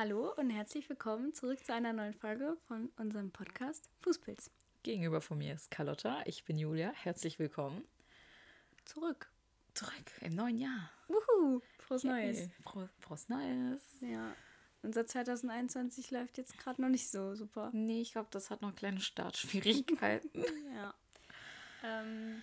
[0.00, 4.50] Hallo und herzlich willkommen zurück zu einer neuen Folge von unserem Podcast Fußpilz.
[4.82, 6.90] Gegenüber von mir ist Carlotta, ich bin Julia.
[6.94, 7.84] Herzlich willkommen.
[8.86, 9.30] Zurück.
[9.74, 10.90] Zurück im neuen Jahr.
[11.06, 11.60] Wuhu!
[11.80, 12.48] Frohes Neues.
[12.62, 13.82] Froh, frohes Neues.
[14.00, 14.34] Ja.
[14.82, 17.68] Unser 2021 läuft jetzt gerade noch nicht so super.
[17.74, 20.30] Nee, ich glaube, das hat noch kleine Startschwierigkeiten.
[20.74, 20.94] ja.
[21.84, 22.40] Ähm,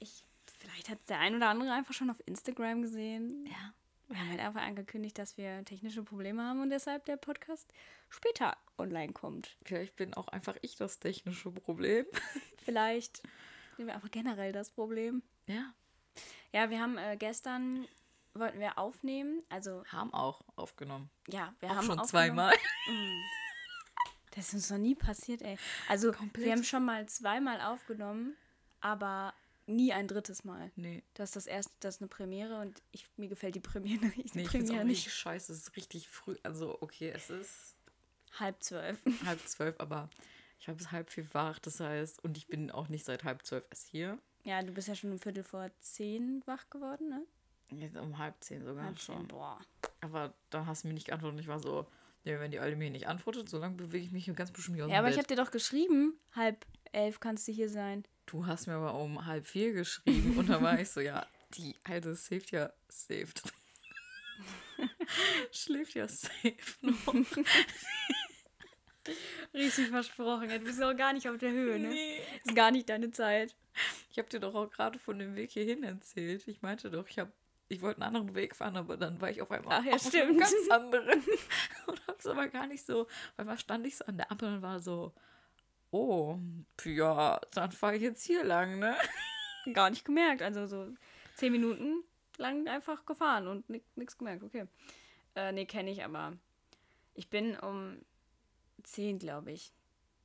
[0.00, 0.26] ich,
[0.58, 3.46] vielleicht hat der ein oder andere einfach schon auf Instagram gesehen.
[3.46, 3.72] ja.
[4.08, 7.72] Wir haben halt einfach angekündigt, dass wir technische Probleme haben und deshalb der Podcast
[8.08, 9.56] später online kommt.
[9.64, 12.04] Vielleicht bin auch einfach ich das technische Problem.
[12.64, 13.22] Vielleicht
[13.78, 15.22] nehmen wir einfach generell das Problem.
[15.46, 15.72] Ja.
[16.52, 17.86] Ja, wir haben äh, gestern
[18.34, 19.42] wollten wir aufnehmen.
[19.48, 21.10] Also Haben auch aufgenommen.
[21.28, 22.54] ja, wir auch haben schon zweimal.
[24.36, 25.56] Das ist uns noch nie passiert, ey.
[25.88, 26.44] Also Komplett.
[26.44, 28.36] wir haben schon mal zweimal aufgenommen,
[28.80, 29.32] aber
[29.66, 30.70] nie ein drittes Mal.
[30.76, 31.02] Nee.
[31.14, 34.34] Das ist das erste, das ist eine Premiere und ich, mir gefällt die Premiere nicht.
[34.34, 35.10] Die Nee, ich es auch Premiere nicht nicht.
[35.14, 35.52] scheiße.
[35.52, 36.36] Es ist richtig früh.
[36.42, 37.76] Also, okay, es ist
[38.38, 38.98] Halb zwölf.
[39.24, 40.10] halb zwölf, aber
[40.58, 41.58] ich habe bis halb vier wach.
[41.60, 44.18] Das heißt, und ich bin auch nicht seit halb zwölf erst hier.
[44.42, 47.24] Ja, du bist ja schon um Viertel vor zehn wach geworden, ne?
[47.80, 49.16] Jetzt um halb zehn sogar Halb schon.
[49.18, 49.58] zehn, boah.
[50.00, 51.86] Aber da hast du mir nicht geantwortet und ich war so,
[52.24, 54.76] ja, wenn die alle mir nicht antwortet, so lange bewege ich mich hier ganz bestimmt
[54.76, 55.24] nicht aus Ja, aber ich Bett.
[55.30, 58.04] habe dir doch geschrieben, halb elf kannst du hier sein.
[58.26, 61.74] Du hast mir aber um halb vier geschrieben und da war ich so, ja, die
[61.84, 63.42] alte saved ja, saved.
[65.52, 67.14] Schläft ja safe noch.
[69.52, 70.48] Richtig versprochen.
[70.48, 71.88] Du bist auch gar nicht auf der Höhe, ne?
[71.88, 72.20] Nee.
[72.44, 73.54] Ist gar nicht deine Zeit.
[74.10, 76.48] Ich habe dir doch auch gerade von dem Weg hierhin erzählt.
[76.48, 77.30] Ich meinte doch, ich habe
[77.68, 80.02] ich wollte einen anderen Weg fahren, aber dann war ich auf einmal Ach ja, auf
[80.02, 80.40] einem stimmt.
[80.40, 81.22] ganz anderen.
[81.86, 83.02] Und hab's aber gar nicht so.
[83.02, 85.12] Auf einmal stand ich so an der Ampel und war so,
[85.94, 86.38] oh,
[86.84, 88.96] ja, dann fahre ich jetzt hier lang, ne?
[89.72, 90.42] Gar nicht gemerkt.
[90.42, 90.88] Also so
[91.36, 92.02] zehn Minuten
[92.36, 94.42] lang einfach gefahren und nichts gemerkt.
[94.42, 94.66] Okay.
[95.36, 96.32] Äh, nee, kenne ich, aber
[97.14, 97.98] ich bin um
[98.82, 99.72] zehn, glaube ich,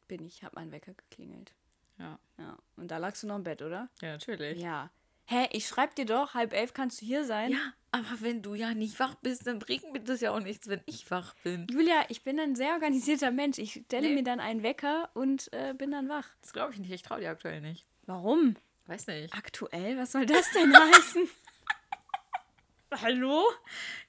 [0.07, 1.53] bin ich, hab mein Wecker geklingelt.
[1.97, 2.57] Ja, Ja.
[2.77, 3.89] Und da lagst du noch im Bett, oder?
[4.01, 4.59] ja natürlich.
[4.59, 4.89] Ja.
[5.31, 7.51] Hä, ich schreib dir doch, halb elf kannst du hier sein.
[7.51, 10.67] Ja, aber wenn du ja nicht wach bist, dann bringt mir das ja auch nichts,
[10.69, 11.67] wenn ich wach bin.
[11.69, 13.59] Julia, ich bin ein sehr organisierter Mensch.
[13.59, 14.15] Ich stelle Nee.
[14.15, 16.27] mir dann einen Wecker und äh, bin dann wach.
[16.41, 16.89] Das glaube ich nicht.
[16.91, 17.85] Ich traue dir aktuell nicht.
[18.07, 18.55] Warum?
[18.87, 19.31] Weiß nicht.
[19.35, 19.97] Aktuell?
[19.99, 21.29] Was soll das denn heißen?
[23.03, 23.43] Hallo?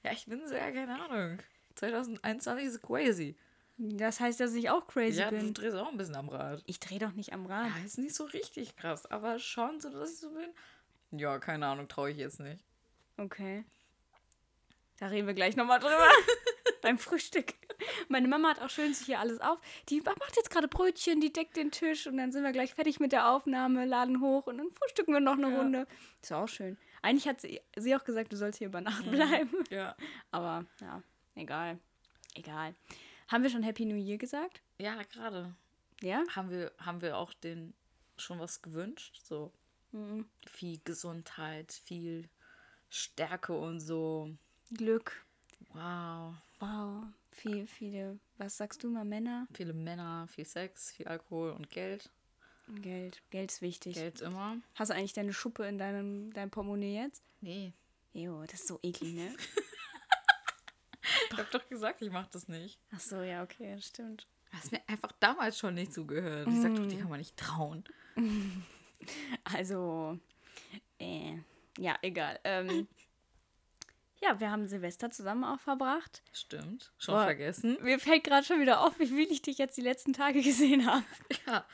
[0.03, 1.37] Ja, ich bin ja, keine Ahnung.
[1.75, 3.35] 2021 ist crazy.
[3.77, 5.53] Das heißt, dass ich auch crazy ja, du bin.
[5.53, 6.63] drehst auch ein bisschen am Rad.
[6.65, 7.67] Ich drehe doch nicht am Rad.
[7.77, 10.49] Ja, ist nicht so richtig krass, aber schon so, dass ich so bin.
[11.11, 12.63] Ja, keine Ahnung, traue ich jetzt nicht.
[13.17, 13.65] Okay.
[14.97, 16.07] Da reden wir gleich nochmal drüber.
[16.81, 17.53] Beim Frühstück.
[18.07, 19.59] Meine Mama hat auch schön sich hier alles auf.
[19.89, 22.99] Die macht jetzt gerade Brötchen, die deckt den Tisch und dann sind wir gleich fertig
[22.99, 25.57] mit der Aufnahme, laden hoch und dann frühstücken wir noch eine Ja.
[25.57, 25.87] Runde.
[26.21, 26.77] Ist auch schön.
[27.01, 28.85] Eigentlich hat sie, sie auch gesagt, du sollst hier über Mhm.
[28.85, 29.51] Nacht bleiben.
[29.69, 29.95] Ja.
[30.31, 31.01] Aber ja,
[31.35, 31.79] egal.
[32.35, 32.75] Egal.
[33.27, 34.61] Haben wir schon Happy New Year gesagt?
[34.77, 35.55] Ja, gerade.
[36.01, 36.23] Ja?
[36.35, 37.73] Haben wir, haben wir auch den
[38.17, 39.19] schon was gewünscht?
[39.23, 39.51] So
[39.91, 40.25] Mhm.
[40.47, 42.29] viel Gesundheit, viel
[42.89, 44.29] Stärke und so.
[44.71, 45.25] Glück.
[45.73, 46.35] Wow.
[46.59, 47.03] Wow.
[47.31, 49.47] Viel, viele, was sagst du mal, Männer?
[49.53, 52.09] Viele Männer, viel Sex, viel Alkohol und Geld.
[52.81, 53.21] Geld.
[53.31, 53.95] Geld ist wichtig.
[53.95, 54.57] Geld immer.
[54.75, 57.23] Hast du eigentlich deine Schuppe in deinem, deinem Portemonnaie jetzt?
[57.41, 57.73] Nee.
[58.13, 59.35] Jo, das ist so eklig, ne?
[61.31, 62.77] Ich hab doch gesagt, ich mach das nicht.
[62.93, 64.27] Ach so, ja, okay, das stimmt.
[64.51, 66.47] Du hast mir einfach damals schon nicht zugehört.
[66.47, 67.83] Ich sag doch, die kann man nicht trauen.
[69.43, 70.19] Also,
[70.99, 71.37] äh,
[71.77, 72.39] ja, egal.
[72.43, 72.87] Ähm,
[74.21, 76.21] ja, wir haben Silvester zusammen auch verbracht.
[76.31, 76.91] Stimmt.
[76.97, 77.23] Schon Boah.
[77.23, 77.77] vergessen.
[77.81, 80.85] Mir fällt gerade schon wieder auf, wie viel ich dich jetzt die letzten Tage gesehen
[80.85, 81.03] habe.
[81.47, 81.65] Ja.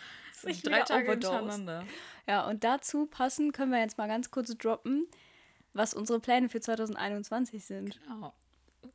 [0.43, 1.85] Ich Drei wieder Tage hintereinander.
[2.27, 5.07] Ja, und dazu passend können wir jetzt mal ganz kurz droppen,
[5.73, 7.99] was unsere Pläne für 2021 sind.
[8.03, 8.33] Genau.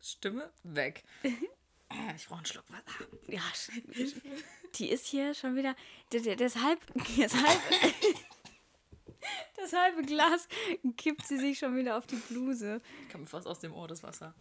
[0.01, 1.05] Stimme weg.
[2.09, 3.07] Äh, ich brauche einen Schluck Wasser.
[3.29, 3.43] Ja,
[4.77, 5.75] die ist hier schon wieder.
[6.13, 6.81] Deshalb,
[7.17, 7.61] deshalb,
[9.57, 10.49] das halbe Glas
[10.97, 12.81] kippt sie sich schon wieder auf die Bluse.
[13.11, 14.35] Kommt fast aus dem Ohr das Wasser.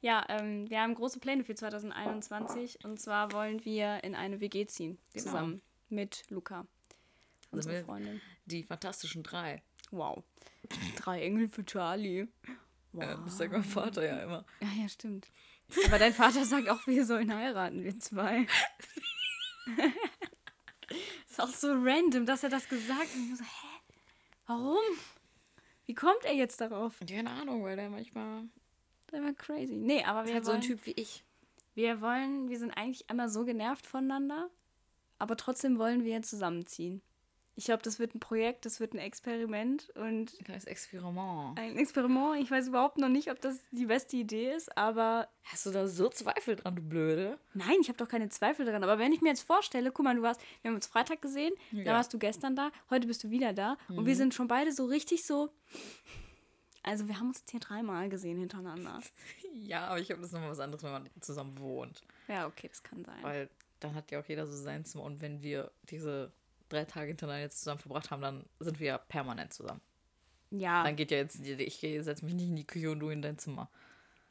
[0.00, 4.66] Ja, ähm, wir haben große Pläne für 2021 und zwar wollen wir in eine WG
[4.66, 5.24] ziehen Genau.
[5.26, 6.66] zusammen mit Luca,
[7.50, 8.20] unsere wir- Freundin.
[8.46, 9.62] Die fantastischen drei.
[9.90, 10.24] Wow.
[10.96, 12.28] Drei Engel für Charlie.
[12.92, 13.02] Wow.
[13.04, 14.44] Äh, das sagt mein Vater ja immer.
[14.60, 15.26] Ja, ja, stimmt.
[15.86, 18.46] Aber dein Vater sagt auch, wir sollen heiraten, wir zwei.
[21.28, 23.14] ist auch so random, dass er das gesagt hat.
[23.14, 23.80] Und ich so, hä?
[24.46, 24.98] Warum?
[25.86, 27.00] Wie kommt er jetzt darauf?
[27.08, 28.44] Keine Ahnung, weil der manchmal.
[29.08, 29.74] Das war crazy.
[29.74, 31.24] Nee, aber Ist wir halt so ein wollen, Typ wie ich.
[31.74, 34.50] wir wollen, wir sind eigentlich immer so genervt voneinander,
[35.18, 37.02] aber trotzdem wollen wir zusammenziehen.
[37.60, 41.58] Ich glaube, das wird ein Projekt, das wird ein Experiment und Ein kleines Experiment.
[41.58, 42.42] ein Experiment.
[42.42, 45.86] Ich weiß überhaupt noch nicht, ob das die beste Idee ist, aber Hast du da
[45.86, 47.38] so Zweifel dran, du Blöde?
[47.52, 48.82] nein, ich habe doch keine Zweifel dran.
[48.82, 51.52] Aber wenn ich mir jetzt vorstelle, guck mal, du warst, wir haben uns Freitag gesehen,
[51.72, 51.92] da Ja.
[51.92, 54.86] warst du gestern da, heute bist du wieder da und wir sind schon beide so
[54.86, 55.50] richtig so.
[56.82, 59.00] Also wir haben uns jetzt hier dreimal gesehen hintereinander.
[59.52, 62.00] Ja, aber ich glaube, das ist nochmal was anderes, wenn man zusammen wohnt.
[62.28, 63.22] Ja, okay, das kann sein.
[63.22, 65.04] Weil dann hat ja auch jeder so sein Zimmer.
[65.04, 66.32] Und wenn wir diese
[66.70, 69.80] drei Tage hintereinander jetzt zusammen verbracht haben, dann sind wir ja permanent zusammen.
[70.52, 73.22] Ja, Dann geht ja jetzt, ich setze mich nicht in die Küche und du in
[73.22, 73.70] dein Zimmer.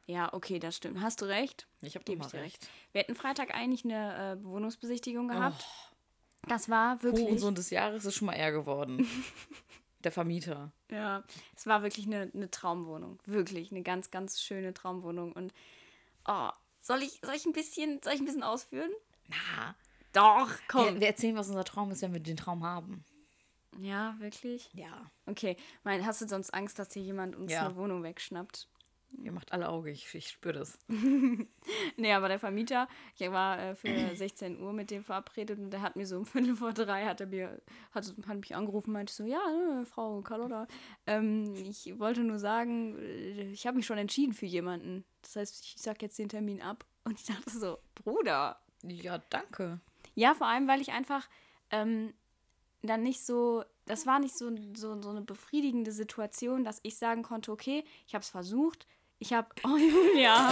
[0.06, 1.02] ja, okay, das stimmt.
[1.02, 1.68] Hast du recht?
[1.82, 2.68] Ich habe dir recht.
[2.92, 5.66] Wir hatten Freitag eigentlich eine äh, Wohnungsbesichtigung gehabt.
[6.48, 7.26] Das war wirklich.
[7.26, 9.08] Hurensohn des Jahres ist schon mal er geworden.
[10.04, 10.72] Der Vermieter.
[10.90, 11.24] Ja,
[11.56, 13.20] es war wirklich eine, eine Traumwohnung.
[13.26, 15.34] Wirklich eine ganz, ganz schöne Traumwohnung.
[15.34, 15.54] Und
[16.26, 16.50] oh,
[16.82, 18.92] soll ich, soll ich ein bisschen, soll ich ein bisschen ausführen?
[19.28, 19.76] Na,
[20.14, 21.00] Doch, wir, komm.
[21.00, 23.04] wir erzählen, was unser Traum ist, wenn wir den Traum haben.
[23.80, 24.70] Ja, wirklich?
[24.74, 25.10] Ja.
[25.26, 25.56] Okay.
[25.84, 27.66] Mein, hast du sonst Angst, dass hier jemand uns Ja.
[27.68, 28.68] eine Wohnung wegschnappt?
[29.24, 30.78] Ihr macht alle Auge, ich, ich spüre das.
[31.98, 35.82] Nee, aber der Vermieter, ich war äh, für 16 Uhr mit dem verabredet und der
[35.82, 39.12] hat mir so um Viertel vor drei, hat er mir, hat, hat mich angerufen, meinte
[39.14, 39.42] so, ja,
[39.82, 40.68] äh, Frau Carlotta,
[41.08, 45.04] ähm, ich wollte nur sagen, äh, ich habe mich schon entschieden für jemanden.
[45.24, 46.86] Das heißt, ich sag jetzt den Termin ab.
[47.04, 48.60] Und ich dachte so, Bruder.
[48.84, 49.80] Ja, danke.
[50.20, 51.30] Ja, vor allem, weil ich einfach
[51.72, 52.14] ähm,
[52.82, 57.24] dann nicht so, das war nicht so, so, so eine befriedigende Situation, dass ich sagen
[57.24, 58.86] konnte, okay, ich habe es versucht,
[59.20, 60.52] ich habe, oh Julia,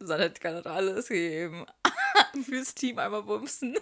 [0.00, 1.64] Sonne kann das alles geben.
[2.44, 3.78] Fürs Team einmal bumsen.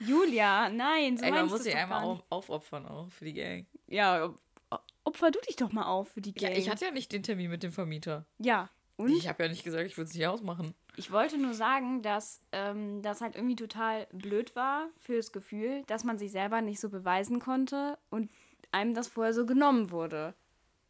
[0.00, 3.66] Julia, nein, so Ey, man muss sich doch einmal auf, aufopfern auch für die Gang.
[3.86, 4.24] Ja,
[4.70, 6.58] op- opfer du dich doch mal auf für die Ja, Gang.
[6.58, 8.26] ich hatte ja nicht den Termin mit dem Vermieter.
[8.38, 10.74] ja, und Ich habe ja nicht gesagt, ich würde es nicht ausmachen.
[10.96, 16.04] Ich wollte nur sagen, dass ähm, das halt irgendwie total blöd war fürs Gefühl, dass
[16.04, 18.30] man sich selber nicht so beweisen konnte und
[18.72, 20.34] einem das vorher so genommen wurde.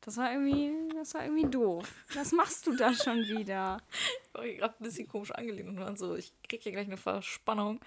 [0.01, 1.91] Das war irgendwie, das war irgendwie doof.
[2.15, 3.79] Was machst du da schon wieder?
[4.35, 6.97] Ich war gerade ein bisschen komisch angelehnt und war so, ich krieg hier gleich eine
[6.97, 7.79] Verspannung.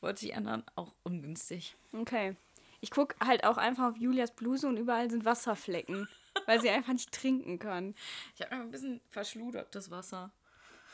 [0.00, 1.76] Wollte ich ändern, auch ungünstig.
[1.92, 2.36] Okay.
[2.80, 6.08] Ich gucke halt auch einfach auf Julias Bluse und überall sind Wasserflecken,
[6.46, 7.94] weil sie einfach nicht trinken kann.
[8.34, 10.32] Ich habe mir ein bisschen verschludert, das Wasser.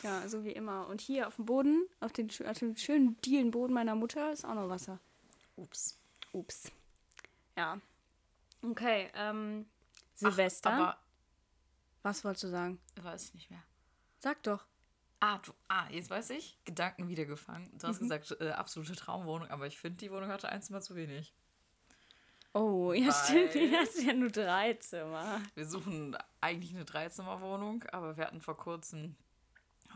[0.03, 0.87] Ja, so wie immer.
[0.89, 4.55] Und hier auf dem Boden, auf, den, auf dem schönen Dielenboden meiner Mutter, ist auch
[4.55, 4.99] noch Wasser.
[5.57, 5.99] Ups.
[6.33, 6.71] Ups.
[7.57, 7.81] Ja.
[8.63, 9.67] Okay, ähm,
[10.15, 10.71] Silvester.
[10.71, 10.99] Ach, aber
[12.03, 12.79] Was wolltest du sagen?
[13.01, 13.63] weiß ich nicht mehr.
[14.19, 14.67] Sag doch.
[15.21, 16.59] Ah, du, ah, jetzt weiß ich.
[16.67, 17.71] Gedanken wiedergefangen.
[17.79, 20.95] Du hast gesagt, äh, absolute Traumwohnung, aber ich finde, die Wohnung hatte ein Zimmer zu
[20.95, 21.33] wenig.
[22.53, 23.55] Oh, ja, Weil- stimmt.
[23.55, 25.41] Die hat ja nur drei Zimmer.
[25.55, 29.15] Wir suchen eigentlich eine Dreizimmerwohnung, aber wir hatten vor kurzem,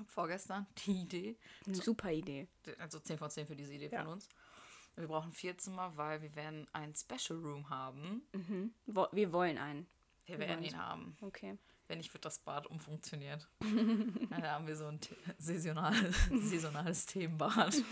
[0.06, 1.36] vorgestern, die Idee,
[1.66, 2.48] Eine super Idee.
[2.78, 4.02] also 10 von 10 für diese Idee Ja.
[4.04, 4.28] von uns.
[4.96, 8.22] Wir brauchen vier Zimmer, weil wir werden ein Special Room haben.
[8.32, 8.74] Mhm.
[8.86, 9.86] Wo, wir wollen einen.
[10.26, 11.16] Wir Wir werden ihn haben.
[11.22, 11.56] Okay.
[11.88, 13.48] Wenn nicht, wird das Bad umfunktioniert.
[13.60, 17.82] Dann haben wir so ein The- saisonales, saisonales Themenbad.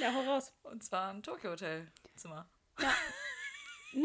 [0.00, 0.52] Ja, hau raus.
[0.64, 2.48] Und zwar ein Tokyo-Hotel-Zimmer.
[3.92, 4.02] Wie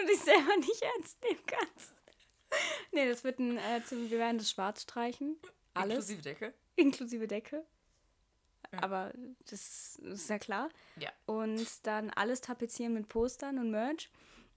[0.00, 1.94] du dich selber nicht ernst nehmen kannst.
[2.92, 5.36] Nee, das wird ein äh, wir werden das schwarz streichen.
[5.74, 5.94] Alles.
[6.10, 6.54] Inklusive Decke.
[6.76, 7.64] inklusive Decke.
[8.72, 8.82] Ja.
[8.82, 9.12] Aber
[9.48, 10.68] das ist ja klar.
[10.96, 11.10] Ja.
[11.26, 14.10] Und dann alles tapezieren mit Postern und Merch.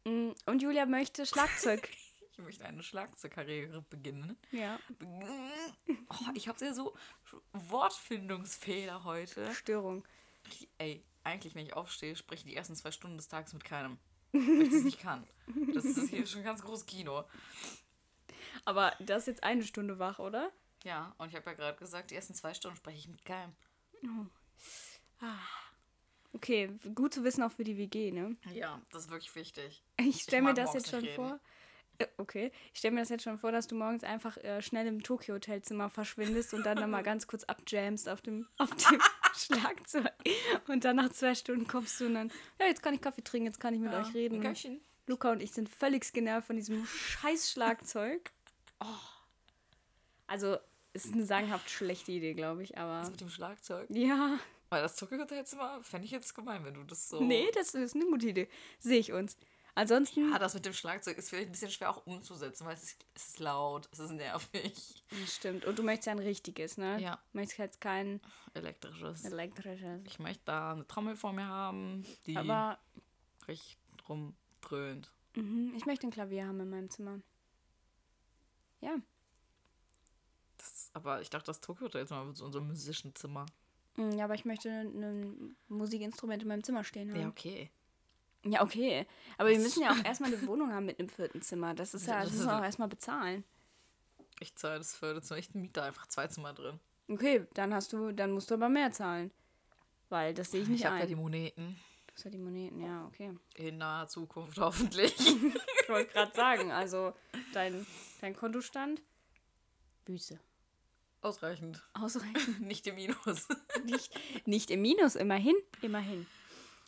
[0.06, 1.90] Mm, Und Julia möchte Schlagzeug.
[2.36, 4.36] Ich möchte eine Schlagzeugkarriere beginnen.
[4.50, 4.80] ja.
[5.06, 6.96] Oh, ich habe ja so
[7.52, 9.54] Wortfindungsfehler heute.
[9.54, 10.04] Störung.
[10.80, 13.98] Ey, eigentlich, wenn ich aufstehe, spreche ich die ersten zwei Stunden des Tages mit keinem.
[14.32, 15.28] Weil ich das nicht kann.
[15.76, 17.24] Das ist hier schon ein ganz großes Kino.
[18.66, 20.52] Aber das ist jetzt eine Stunde wach, oder?
[20.84, 23.54] Ja, und ich habe ja gerade gesagt, die ersten zwei Stunden spreche ich mit keinem.
[26.34, 28.36] Okay, gut zu wissen auch für die WG, ne?
[28.54, 29.84] Ja, das ist wirklich wichtig.
[29.98, 31.40] Ich stelle mir das jetzt schon nicht vor.
[32.00, 34.88] Äh, Okay, ich stelle mir das jetzt schon vor, dass du morgens einfach äh, schnell
[34.88, 39.00] im Tokyo-Hotelzimmer verschwindest und dann nochmal ganz kurz abjamst auf dem, auf dem
[39.36, 40.12] Schlagzeug.
[40.68, 43.46] Und dann nach zwei Stunden kommst du und dann, ja, jetzt kann ich Kaffee trinken,
[43.46, 44.42] jetzt kann ich mit Ja, euch reden.
[45.06, 48.32] Luca und ich sind völlig genervt von diesem scheiß Schlagzeug.
[48.84, 49.00] Oh.
[50.28, 50.58] Also,
[50.94, 53.00] ist eine sagenhaft schlechte Idee, glaube ich, aber.
[53.00, 53.88] Das mit dem Schlagzeug.
[53.90, 54.38] Ja,
[54.70, 57.22] Weil das Tokyo-Hotelzimmer fände ich jetzt gemein, wenn du das so.
[57.22, 58.50] nee, das ist eine gute Idee.
[58.80, 59.38] Sehe ich uns.
[59.76, 60.32] Ansonsten.
[60.32, 63.06] Ah, das mit dem Schlagzeug ist vielleicht ein bisschen schwer auch umzusetzen, weil es ist,
[63.16, 65.04] es ist laut, es ist nervig.
[65.10, 65.66] Das Stimmt.
[65.66, 67.00] Und du möchtest ja ein richtiges, ne?
[67.02, 67.16] Ja.
[67.32, 68.22] Du möchtest jetzt kein
[68.54, 69.26] Elektrisches.
[69.26, 70.02] elektrisches.
[70.06, 72.78] Ich möchte da eine Trommel vor mir haben, die Aber
[73.48, 75.12] richtig rumdröhnt.
[75.36, 77.20] mhm, ich möchte ein Klavier haben in meinem Zimmer.
[78.84, 78.96] Ja.
[80.58, 83.46] Das Aber ich dachte, das Tokyo Hotel ist mal so unser Musician-Zimmer.
[83.96, 87.20] Mm, Ja, aber ich möchte ein Musikinstrument in meinem Zimmer stehen haben.
[87.22, 87.70] Ja, okay.
[88.46, 89.08] Ja, okay.
[89.38, 91.74] Aber wir müssen ja auch erstmal eine Wohnung haben mit einem vierten Zimmer.
[91.74, 93.44] Das ist ja, das Das müssen wir auch erstmal bezahlen.
[94.40, 95.40] Ich zahle das Förderzimmer.
[95.40, 96.80] Ich miete da einfach zwei Zimmer drin.
[97.08, 99.32] Okay, dann hast du, dann musst du aber mehr zahlen.
[100.10, 101.08] Weil das sehe ich nicht ich habe ja ein.
[101.08, 101.80] die Moneten.
[102.14, 103.34] Hast ja die Moneten, ja, okay.
[103.56, 105.16] In naher Zukunft hoffentlich.
[105.84, 107.14] Ich wollte gerade sagen, also
[107.52, 107.86] dein,
[108.22, 109.02] dein Kontostand?
[110.06, 110.40] Büße.
[111.22, 111.84] Ausreichend.
[111.94, 112.62] Ausreichend.
[112.68, 113.50] Nicht im Minus.
[113.84, 114.18] nicht,
[114.48, 116.26] nicht im Minus, immerhin, immerhin.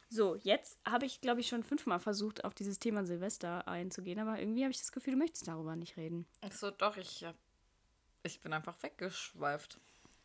[0.10, 4.40] So, jetzt habe ich, glaube ich, schon fünfmal versucht, auf dieses Thema Silvester einzugehen, aber
[4.40, 6.26] irgendwie habe ich das Gefühl, du möchtest darüber nicht reden.
[6.42, 7.36] Achso, doch, ich hab,
[8.24, 9.78] ich bin einfach weggeschweift.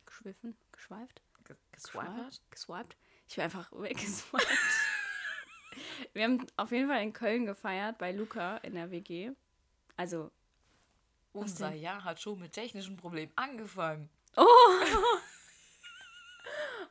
[0.05, 0.55] Geschwiffen?
[0.71, 1.21] Geschweift?
[1.43, 2.41] Ge geswipert?
[2.51, 2.95] Geswiped?
[3.27, 4.47] Ich bin einfach weggeswiped.
[6.13, 9.31] Wir haben auf jeden Fall in Köln gefeiert, bei Luca in der WG.
[9.97, 10.31] Also,
[11.33, 11.73] Unser?
[11.73, 14.09] Jahr hat schon mit technischen Problemen angefangen.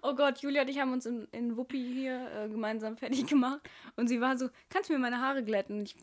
[0.03, 3.61] oh Gott, Julia und ich haben uns in, in Wuppi hier äh, gemeinsam fertig gemacht.
[3.97, 5.81] Und sie war so, kannst du mir meine Haare glätten?
[5.81, 5.97] Und ich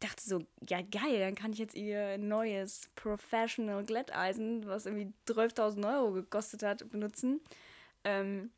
[0.00, 5.94] dachte so, ja geil, dann kann ich jetzt ihr neues Professional Glätteisen, was irgendwie 12.000
[5.94, 7.40] Euro gekostet hat, benutzen.
[8.04, 8.50] Ähm,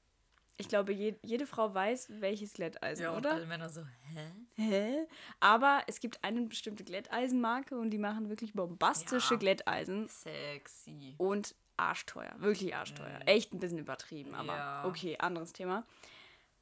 [0.58, 3.32] ich glaube, je, jede Frau weiß, welches Glätteisen, Ja, und oder?
[3.32, 4.32] alle Männer so, hä?
[4.56, 5.06] Hä?
[5.40, 9.38] Aber es gibt eine bestimmte Glätteisenmarke und die machen wirklich bombastische Ja.
[9.40, 11.14] Glätteisen Sexy.
[11.16, 12.34] und arschteuer.
[12.38, 13.20] Wirklich arschteuer.
[13.26, 14.84] Echt ein bisschen übertrieben, aber Ja.
[14.84, 15.84] okay, anderes Thema.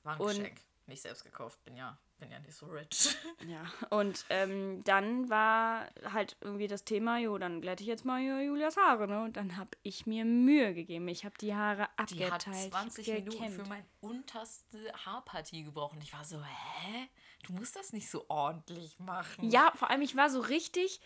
[0.03, 0.61] War ein Und- Geschenk.
[0.89, 1.65] Nicht selbst gekauft.
[1.65, 3.17] Bin ja, bin ja nicht so rich.
[3.47, 3.65] Ja.
[3.91, 8.77] Und ähm, dann war halt irgendwie das Thema, jo, dann glätte ich jetzt mal Julias
[8.77, 9.23] Haare, ne?
[9.23, 11.07] Und dann habe ich mir Mühe gegeben.
[11.09, 15.95] Ich habe die Haare Die hat abgeteilt, 20 Minuten für meine unterste Haarpartie gebraucht.
[15.95, 17.09] Und ich war so, hä?
[17.45, 19.49] Du musst das nicht so ordentlich machen.
[19.49, 21.01] Ja, vor allem, ich war so richtig.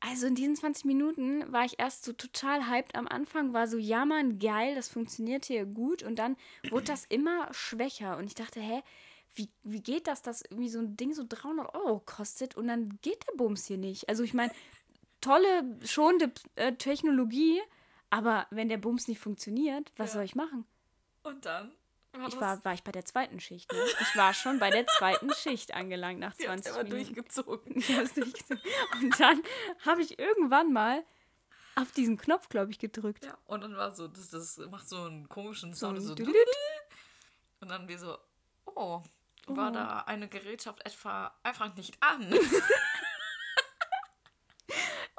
[0.00, 2.96] Also in diesen 20 Minuten war ich erst so total hyped.
[2.96, 6.02] Am Anfang war so, ja Mann, geil, das funktioniert hier gut.
[6.02, 6.36] Und dann
[6.70, 8.16] wurde das immer schwächer.
[8.16, 8.82] Und ich dachte, hä,
[9.34, 12.98] wie, wie geht das, dass irgendwie so ein Ding so 300 Euro kostet und dann
[13.02, 14.08] geht der Bums hier nicht?
[14.08, 14.52] Also ich meine,
[15.20, 17.60] tolle, schonende äh, Technologie,
[18.10, 20.14] aber wenn der Bums nicht funktioniert, was Ja.
[20.14, 20.64] soll ich machen?
[21.22, 21.72] Und dann
[22.12, 23.72] war Ich war, war ich bei der zweiten Schicht.
[23.72, 23.78] Ne?
[24.00, 27.14] Ich war schon bei der zweiten Schicht angelangt nach sie hat's 20 aber Minuten.
[27.14, 27.76] durchgezogen.
[27.78, 28.60] Ich hab's durchgezogen.
[29.00, 29.42] Und dann
[29.86, 31.02] habe ich irgendwann mal
[31.76, 33.24] auf diesen Knopf, glaube ich, gedrückt.
[33.24, 36.02] Ja, und dann war so, das, das macht so einen komischen So Sound.
[36.02, 36.36] So, Düdüdüt.
[37.60, 38.18] und dann wir so,
[38.66, 39.00] oh,
[39.46, 42.32] war da eine Gerätschaft etwa einfach nicht an?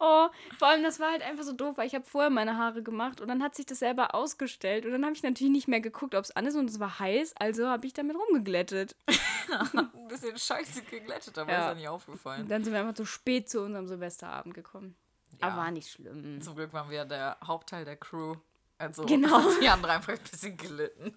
[0.06, 0.28] Oh,
[0.58, 3.22] vor allem, das war halt einfach so doof, weil ich habe vorher meine Haare gemacht
[3.22, 6.14] und dann hat sich das selber ausgestellt und dann habe ich natürlich nicht mehr geguckt,
[6.16, 8.98] ob es an ist und es war heiß, also habe ich damit rumgeglättet.
[9.74, 11.60] Ein bisschen scheiße geglättet, aber Ja.
[11.60, 12.48] ist ja nicht Und aufgefallen.
[12.50, 14.96] dann sind wir einfach zu spät zu unserem Silvesterabend gekommen.
[15.40, 15.48] Ja.
[15.50, 16.42] Aber war nicht schlimm.
[16.42, 18.36] Zum Glück waren wir der Hauptteil der Crew.
[18.80, 19.40] Also Genau.
[19.62, 21.16] die haben einfach ein bisschen gelitten.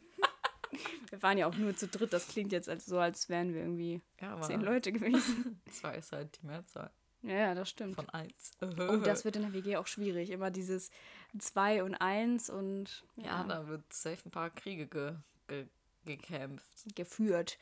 [1.10, 3.60] Wir waren ja auch nur zu dritt, das klingt jetzt als so, als wären wir
[3.62, 5.60] irgendwie Ja, zehn Leute gewesen.
[5.70, 6.90] zwei ist halt die Mehrzahl
[7.22, 7.94] Ja, ja, das stimmt.
[7.96, 8.50] von eins.
[8.60, 10.30] Oh, das wird in der WG auch schwierig.
[10.30, 10.90] Immer dieses
[11.38, 15.14] 2 und 1 und ja, da wird safe ein paar Kriege ge
[15.48, 15.66] ge
[16.04, 16.94] gekämpft.
[16.94, 17.58] geführt.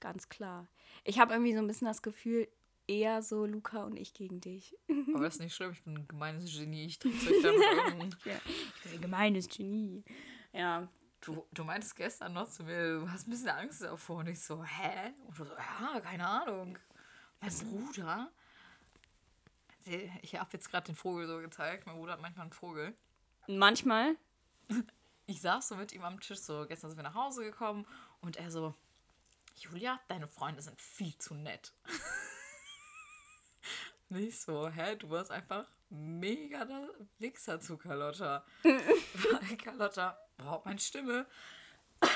[0.00, 0.66] Ganz klar.
[1.04, 2.46] Ich habe irgendwie so ein bisschen das Gefühl,
[2.86, 4.76] eher so Luca und ich gegen dich.
[5.14, 6.84] Aber das ist nicht schlimm, ich bin ein gemeines Genie.
[6.86, 10.04] Ich trick's euch damit irgend- Ich bin ein gemeines Genie.
[10.52, 10.88] Ja.
[11.26, 14.18] Du, du meintest gestern noch zu mir, du hast ein bisschen Angst davor.
[14.18, 15.12] Und ich so, hä?
[15.26, 16.78] Und du so, ja, keine Ahnung.
[17.40, 18.30] Mein Bruder,
[19.86, 21.84] der- ich habe jetzt gerade den Vogel so gezeigt.
[21.86, 22.94] Mein Bruder hat manchmal einen Vogel.
[23.48, 24.16] Manchmal.
[25.28, 27.84] Ich saß so mit ihm am Tisch, so gestern sind wir nach Hause gekommen
[28.20, 28.72] und er so,
[29.56, 31.72] Julia, deine Freunde sind viel zu nett.
[34.08, 38.44] Nicht so, hä, du warst einfach mega der Wichser zu Carlotta.
[39.64, 41.26] Carlotta, boah, meine Stimme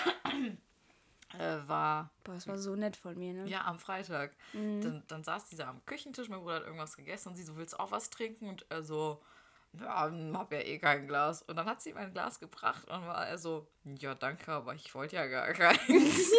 [1.39, 3.49] äh, war Boah, das war so nett von mir, ne?
[3.49, 4.33] ja, am Freitag.
[4.53, 7.75] Dann, dann saß dieser am Küchentisch, mein Bruder hat irgendwas gegessen und sie so, willst
[7.75, 8.49] du auch was trinken?
[8.49, 9.23] Und er so,
[9.79, 11.43] ja, hab ja eh kein Glas.
[11.43, 14.75] Und dann hat sie ihm ein Glas gebracht und war er so, ja, danke, aber
[14.75, 16.33] ich wollte ja gar keins.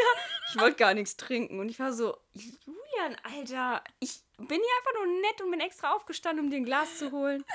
[0.49, 1.59] Ich wollte gar nichts trinken.
[1.59, 5.93] Und ich war so, Julian, Alter, ich bin hier einfach nur nett und bin extra
[5.93, 7.45] aufgestanden, um dir ein Glas zu holen.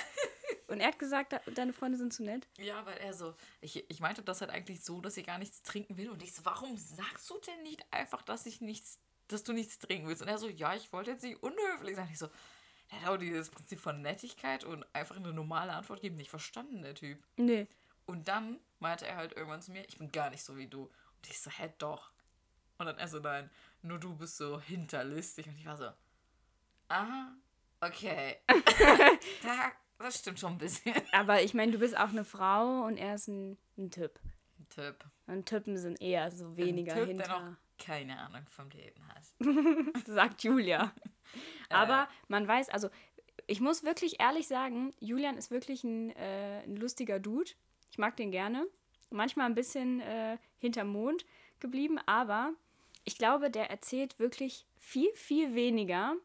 [0.68, 2.49] Und er hat gesagt, deine Freunde sind zu nett.
[2.58, 5.62] ja, weil er so, ich, ich meinte das halt eigentlich so, dass ich gar nichts
[5.62, 6.11] trinken will.
[6.11, 9.78] Und ich so, warum sagst du denn nicht einfach, dass ich nichts, dass du nichts
[9.78, 10.23] trinken willst?
[10.23, 12.08] Und er so, ja, ich wollte jetzt nicht unhöflich sein.
[12.11, 12.28] Ich so,
[12.90, 16.82] der hat auch dieses Prinzip von Nettigkeit und einfach eine normale Antwort geben nicht verstanden,
[16.82, 17.23] der Typ.
[17.37, 17.68] Nee.
[18.04, 20.82] Und dann meinte er halt irgendwann zu mir, ich bin gar nicht so wie du.
[20.82, 22.11] Und ich so, hä, doch.
[22.78, 23.50] Und dann er so, nein,
[23.82, 25.46] nur du bist so hinterlistig.
[25.46, 25.90] Und ich war so,
[26.88, 27.32] aha,
[27.80, 28.38] okay.
[29.42, 30.92] da Das stimmt schon ein bisschen.
[31.12, 34.18] Aber ich meine, du bist auch eine Frau und er ist ein, ein Typ.
[34.58, 35.04] Ein Typ.
[35.26, 37.24] Und Typen sind eher so weniger ein typ, hinter.
[37.24, 40.06] der noch keine Ahnung vom Leben hat.
[40.06, 40.92] sagt Julia.
[41.68, 42.88] Aber man weiß, also
[43.46, 47.50] ich muss wirklich ehrlich sagen, Julian ist wirklich ein, äh, ein lustiger Dude.
[47.90, 48.66] Ich mag den gerne.
[49.10, 51.24] Manchmal ein bisschen äh, hinterm Mond
[51.60, 52.52] geblieben, aber
[53.04, 56.16] ich glaube, der erzählt wirklich viel, viel weniger,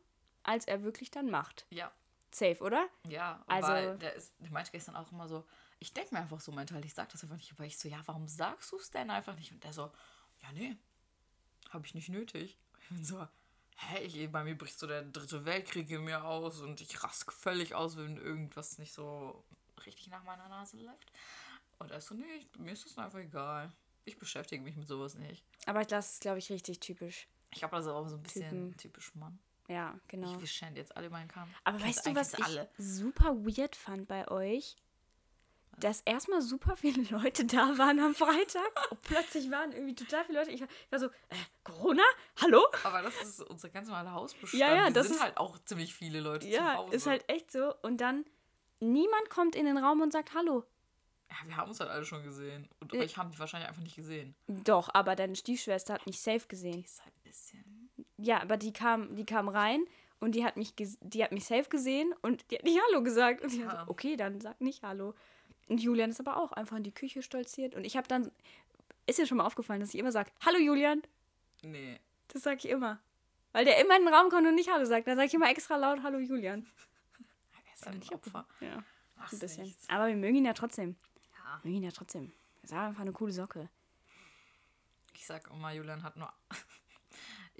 [0.43, 1.67] als er wirklich dann macht.
[1.69, 1.91] Ja.
[2.33, 2.87] Safe, oder?
[3.07, 5.45] Ja, Also- weil der, ist, der meinte gestern auch immer so,
[5.79, 8.01] ich denke mir einfach so mental, ich sag das einfach nicht, aber ich so, ja,
[8.05, 9.51] warum sagst du es denn einfach nicht?
[9.51, 9.91] Und der so,
[10.41, 10.77] ja, nee,
[11.69, 12.57] habe ich nicht nötig.
[12.91, 13.25] Ich bin so,
[13.77, 17.31] hä, ich, bei mir bricht so der dritte Weltkrieg in mir aus und ich rask
[17.31, 19.45] völlig aus, wenn irgendwas nicht so
[19.85, 21.11] richtig nach meiner Nase läuft.
[21.79, 23.71] Und er ist so, nee, mir ist das einfach egal.
[24.03, 25.45] Ich beschäftige mich mit sowas nicht.
[25.67, 27.27] Aber das ist, glaube ich, richtig typisch.
[27.51, 28.77] Ich glaube, das ist auch so ein bisschen Typen.
[28.77, 29.39] typisch Mann.
[29.71, 30.37] Ja, genau.
[30.41, 31.49] Ich, schänden jetzt alle meinen Kampf.
[31.63, 32.69] Aber Kennst weißt du, was ich alle.
[32.77, 34.75] super weird fand bei euch?
[35.77, 40.39] Dass erstmal super viele Leute da waren am Freitag und plötzlich waren irgendwie total viele
[40.39, 40.51] Leute.
[40.51, 42.03] Ich war, ich war so, äh, Corona?
[42.41, 42.61] Hallo?
[42.83, 44.59] Aber das ist unser ganz normaler Hausbestand.
[44.59, 46.95] Ja, ja, Wir das sind ist- halt auch ziemlich viele Leute zu Ja, Hause.
[46.95, 47.73] ist halt echt so.
[47.81, 48.25] Und dann
[48.79, 50.65] niemand kommt in den Raum und sagt Hallo.
[51.29, 52.67] Ja, wir haben uns halt alle schon gesehen.
[52.81, 52.99] Und Äh.
[52.99, 54.35] euch haben die wahrscheinlich einfach nicht gesehen.
[54.47, 56.83] Doch, aber deine Stiefschwester hat mich safe gesehen.
[56.83, 57.70] Ist halt ein bisschen.
[58.21, 59.83] Ja, aber die kam, die kam rein
[60.19, 63.41] und die hat mich, die hat mich safe gesehen und die hat nicht Hallo gesagt.
[63.41, 63.83] Und ich Ja.
[63.85, 65.13] so, okay, dann sag nicht Hallo.
[65.67, 67.75] Und Julian ist aber auch einfach in die Küche stolziert.
[67.75, 68.31] Und ich habe dann,
[69.07, 71.01] ist dir schon mal aufgefallen, dass ich immer sage, Hallo Julian.
[71.63, 71.99] Nee.
[72.27, 72.99] Das sage ich immer.
[73.53, 75.07] Weil der immer in den Raum kommt und nicht Hallo sagt.
[75.07, 76.65] Dann sage ich immer extra laut Hallo Julian.
[77.65, 78.47] Er ist halt ein Opfer.
[78.59, 78.83] Ja,
[79.17, 79.63] Mach's ein bisschen.
[79.63, 79.89] nichts.
[79.89, 80.95] Aber wir mögen ihn ja trotzdem.
[81.33, 81.59] Ja.
[81.63, 82.31] Wir mögen ihn ja trotzdem.
[82.61, 83.69] Er ist einfach eine coole Socke.
[85.15, 86.31] Ich sag immer, Julian hat nur.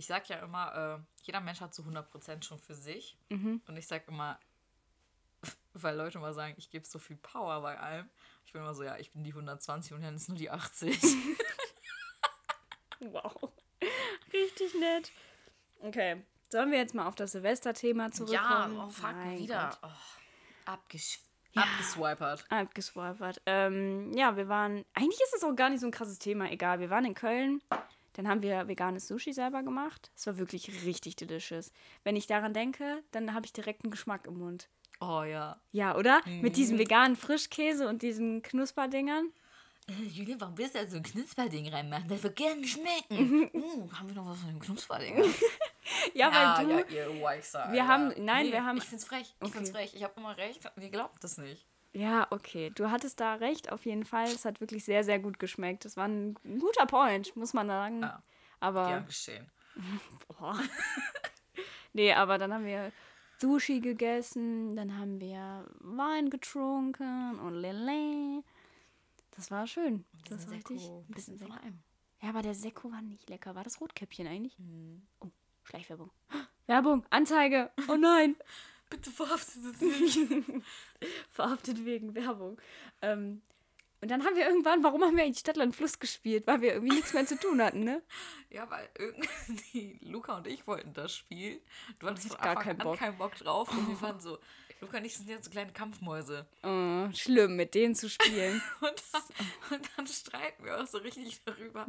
[0.02, 3.20] Ich sag ja immer, äh, jeder Mensch hat zu 100% schon für sich.
[3.30, 3.62] Mhm.
[3.68, 4.40] Und ich sag immer,
[5.74, 8.10] weil Leute immer sagen, ich gebe so viel Power bei allem.
[8.44, 11.00] Ich bin immer so, ja, ich bin die 120 und Jan ist nur die 80.
[13.04, 13.52] Wow.
[14.32, 15.12] Richtig nett.
[15.80, 16.24] Okay.
[16.50, 18.80] Sollen wir jetzt mal auf das Silvester-Thema ja, zurückkommen?
[18.80, 19.76] oh fuck, Mein wieder.
[19.82, 19.88] Oh,
[20.66, 21.18] abgesch
[21.56, 22.46] abgeswipert.
[22.50, 23.42] Abgeswipert.
[23.48, 24.86] Ähm, ja, wir waren.
[24.94, 26.80] Eigentlich ist es auch gar nicht so ein krasses Thema, egal.
[26.80, 27.64] Wir waren in Köln.
[28.22, 30.12] Dann haben wir veganes Sushi selber gemacht.
[30.16, 31.72] Es war wirklich richtig delicious.
[32.04, 34.70] Wenn ich daran denke, dann habe ich direkt einen Geschmack im Mund.
[35.00, 35.60] Oh ja.
[35.72, 36.22] Ja, oder?
[36.28, 36.42] Mhm.
[36.42, 39.32] Mit diesem veganen Frischkäse und diesen Knusperdingern.
[39.90, 42.08] Äh, Julia, warum willst du da so ein Knusperding reinmachen?
[42.10, 43.50] Das wird gerne schmecken.
[43.56, 45.24] uh, haben wir noch was von dem Knusperding?
[46.14, 46.96] Ja, weil du.
[46.96, 47.68] ja, ihr Weichser.
[47.72, 47.88] Wir Alter.
[47.88, 49.34] haben- nein, Nee, wir haben- Ich find's frech.
[49.40, 49.52] Ich Okay.
[49.52, 49.94] find's frech.
[49.96, 50.62] Ich habe immer recht.
[50.80, 51.66] Ihr glaubt das nicht.
[51.94, 52.72] Ja, okay.
[52.74, 54.26] Du hattest da recht, auf jeden Fall.
[54.26, 55.84] Es hat wirklich sehr, sehr gut geschmeckt.
[55.86, 58.02] Das war ein guter Point, muss man sagen.
[58.02, 58.24] Ja.
[58.60, 58.88] Aber.
[58.88, 59.52] Gern geschehen.
[60.28, 60.58] Boah.
[61.94, 62.92] nee, aber dann haben wir
[63.40, 68.44] Sushi gegessen, dann haben wir Wein getrunken und Lele.
[69.32, 70.06] Das war schön.
[70.30, 70.88] Das war richtig.
[70.88, 71.80] Ein bisschen von allem.
[72.22, 73.56] Ja, aber der Sekko war nicht lecker.
[73.56, 74.58] War das Rotkäppchen eigentlich?
[74.60, 75.02] Mhm.
[75.20, 75.32] Oh,
[75.64, 76.12] Schleichwerbung.
[76.68, 77.72] Werbung, Anzeige.
[77.88, 78.36] Oh nein.
[78.92, 80.20] Bitte verhaftet es nicht.
[81.32, 82.62] Verhaftet wegen Werbung.
[83.02, 83.42] Ähm,
[84.02, 86.48] und dann haben wir irgendwann, warum haben wir eigentlich Stadtland Fluss gespielt?
[86.48, 88.02] Weil wir irgendwie nichts mehr zu tun hatten, ne?
[88.50, 91.60] ja, weil irgendwie Luca und ich wollten das spielen.
[92.00, 92.98] Du hattest von gar Anfang keinen an Bock.
[92.98, 93.72] keinen Bock drauf.
[93.72, 94.40] Und wir fanden so,
[94.82, 96.46] Luca und ich sind jetzt so kleine Kampfmäuse.
[96.64, 98.62] Oh, schlimm, mit denen zu spielen.
[98.82, 99.22] Und dann,
[99.80, 101.86] und dann streiten wir auch so richtig darüber,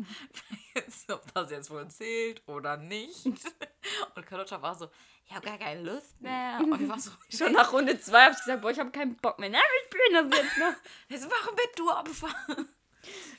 [1.08, 3.24] ob das jetzt wohl zählt oder nicht.
[3.24, 4.88] Und Carlotta war so,
[5.26, 6.60] ich habe gar keine Lust mehr.
[6.62, 9.16] Und ich war so, Schon nach Runde 2 habe ich gesagt, boah, ich habe keinen
[9.16, 9.48] Bock mehr.
[9.50, 10.74] Na, wir spielen das jetzt noch.
[11.08, 12.66] jetzt warum bist du Opfer?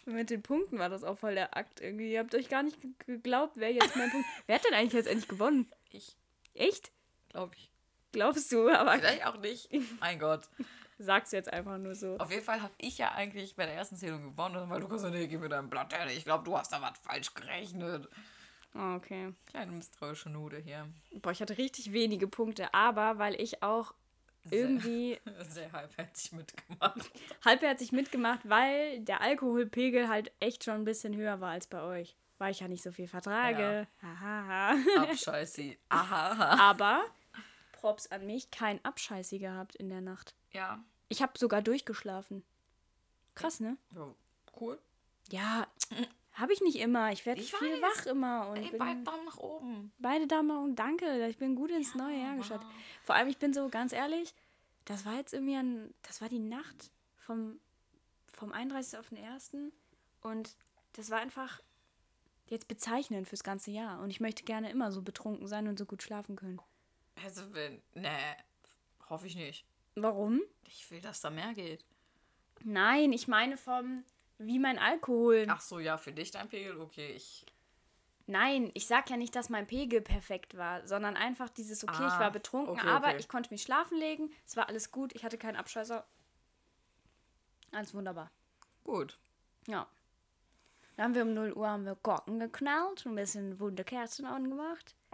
[0.05, 2.11] Mit den Punkten war das auch voll der Akt irgendwie.
[2.11, 4.27] Ihr habt euch gar nicht ge- geglaubt, wer jetzt mehr Punkte.
[4.47, 5.71] Wer hat denn eigentlich jetzt endlich gewonnen?
[5.91, 6.17] Ich,
[6.55, 6.91] Echt?
[7.29, 7.71] glaube ich.
[8.13, 8.69] Glaubst du?
[8.69, 9.69] Aber Vielleicht auch nicht.
[9.99, 10.47] Mein Gott.
[10.97, 12.17] sag's jetzt einfach nur so.
[12.17, 15.09] Auf jeden Fall habe ich ja eigentlich bei der ersten Zählung gewonnen, weil Lukas so,
[15.09, 16.07] nee, gib mir dein Blatt her.
[16.07, 18.07] Ich glaube, du hast da was falsch gerechnet.
[18.75, 19.33] Oh, okay.
[19.47, 20.87] Kleine misstrauische Nude hier.
[21.21, 23.93] Boah, ich hatte richtig wenige Punkte, aber weil ich auch
[24.45, 27.11] Sehr- irgendwie Sehr halbherzig mitgemacht.
[27.45, 32.15] halbherzig mitgemacht, weil der Alkoholpegel halt echt schon ein bisschen höher war als bei euch.
[32.39, 33.87] Weil ich ja nicht so viel vertrage.
[34.01, 34.75] Hahaha.
[35.03, 35.77] Abscheißi.
[35.89, 36.57] Aha.
[36.59, 37.03] Aber
[37.83, 40.35] Props an mich, kein Abscheißi gehabt in der Nacht.
[40.51, 40.81] Ja.
[41.09, 42.41] Ich habe sogar durchgeschlafen.
[43.35, 43.75] Krass, ne?
[43.93, 44.07] ja.
[44.57, 44.79] Cool.
[45.29, 45.67] Ja,
[46.31, 47.11] habe ich nicht immer.
[47.11, 47.81] Ich werde viel weiß.
[47.81, 49.91] wach immer und Ey, beide Daumen nach oben.
[49.99, 51.27] beide Daumen und danke.
[51.27, 52.65] Ich bin gut ins neue Jahr gestartet.
[52.69, 52.75] wow.
[53.03, 54.33] Vor allem, ich bin so ganz ehrlich,
[54.85, 57.59] das war jetzt irgendwie ein, das war die Nacht vom,
[58.31, 58.97] vom 31.
[58.97, 59.57] auf den 1.
[60.21, 60.55] Und
[60.93, 61.59] das war einfach
[62.47, 63.99] jetzt bezeichnend fürs ganze Jahr.
[63.99, 66.61] Und ich möchte gerne immer so betrunken sein und so gut schlafen können.
[67.23, 68.35] Also wenn, nee,
[69.09, 69.65] hoffe ich nicht.
[69.95, 70.41] Warum?
[70.67, 71.85] Ich will, dass da mehr geht.
[72.63, 74.03] Nein, ich meine vom,
[74.37, 75.45] wie mein Alkohol.
[75.49, 77.11] Ach so, ja, für dich dein Pegel, okay.
[77.13, 77.45] Ich,
[78.25, 82.13] Nein, ich sag ja nicht, dass mein Pegel perfekt war, sondern einfach dieses, okay, ich
[82.13, 83.17] Ah, war betrunken, okay, aber okay.
[83.19, 86.05] ich konnte mich schlafen legen, es war alles gut, ich hatte keinen Abscheißer.
[87.73, 88.31] Alles wunderbar.
[88.85, 89.19] gut.
[89.67, 89.87] Ja.
[90.95, 94.95] Dann haben wir um 0 Uhr haben wir Korken geknallt und ein bisschen Wunderkerzen angemacht.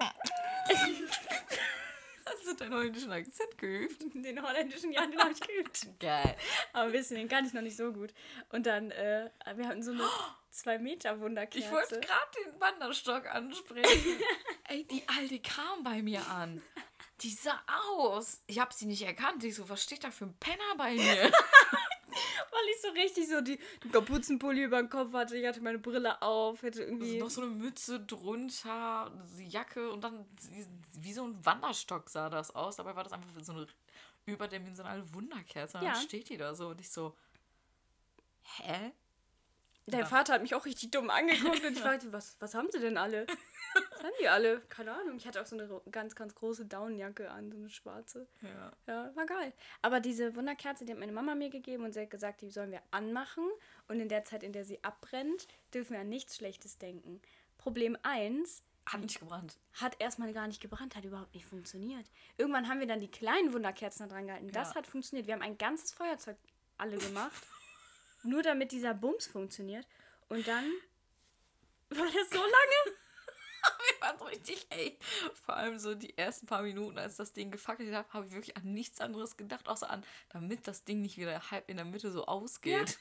[2.50, 4.02] Du deinen holländischen Akzent geübt?
[4.14, 5.88] Den holländischen, ja, den habe ich geübt.
[6.00, 6.36] Geil.
[6.74, 8.14] Aber ein bisschen, den kann ich noch nicht so gut.
[8.50, 10.04] Und dann, äh, wir hatten so eine
[10.52, 11.60] 2 Meter Wunderkerze.
[11.60, 14.20] Ich wollte gerade den Wanderstock ansprechen.
[14.68, 16.62] Ey, die Alte kam bei mir an.
[17.22, 17.62] Die sah
[17.98, 18.42] aus.
[18.48, 19.44] Ich habe sie nicht erkannt.
[19.44, 21.32] Ich so, was steht da für ein Penner bei mir?
[22.62, 25.38] Weil ich so richtig so die, die Kapuzenpulli über den Kopf hatte.
[25.38, 27.18] Ich hatte meine Brille auf, hätte Also irgendwie.
[27.20, 30.26] noch so eine Mütze drunter, die Jacke und dann
[31.00, 32.76] wie so ein Wanderstock sah das aus.
[32.76, 33.68] Dabei war das einfach so eine
[34.26, 35.78] überdimensionale Wunderkerze.
[35.78, 35.94] Und Ja.
[35.94, 37.16] dann steht die da so und ich so,
[38.58, 38.92] hä?
[39.92, 40.06] Dein.
[40.06, 42.98] Vater hat mich auch richtig dumm angeguckt und ich fragte, was, was haben sie denn
[42.98, 43.26] alle?
[43.92, 44.62] Was haben die alle?
[44.70, 45.18] Keine Ahnung.
[45.18, 48.28] Ich hatte auch so eine ganz, ganz große Daunenjacke an, so eine schwarze.
[48.42, 48.72] Ja.
[48.88, 49.54] Ja, war geil.
[49.82, 52.72] Aber diese Wunderkerze, die hat meine Mama mir gegeben und sie hat gesagt, die sollen
[52.72, 53.44] wir anmachen.
[53.88, 57.22] Und in der Zeit, in der sie abbrennt, dürfen wir an nichts Schlechtes denken.
[57.60, 59.58] Problem 1, Hat nicht gebrannt.
[59.74, 62.10] hat erstmal gar nicht gebrannt, hat überhaupt nicht funktioniert.
[62.38, 64.52] Irgendwann haben wir dann die kleinen Wunderkerzen da dran gehalten.
[64.52, 64.76] Das Ja.
[64.76, 65.28] hat funktioniert.
[65.28, 66.38] Wir haben ein ganzes Feuerzeug
[66.78, 67.44] alle gemacht.
[68.24, 69.86] nur damit dieser Bums funktioniert.
[70.28, 70.66] Und dann
[71.90, 72.98] war das so lange.
[73.92, 74.98] Wir waren so richtig, ey.
[75.46, 78.56] Vor allem so die ersten paar Minuten, als das Ding gefackelt hat, habe ich wirklich
[78.56, 82.12] an nichts anderes gedacht, außer an, damit das Ding nicht wieder halb in der Mitte
[82.12, 82.98] so ausgeht.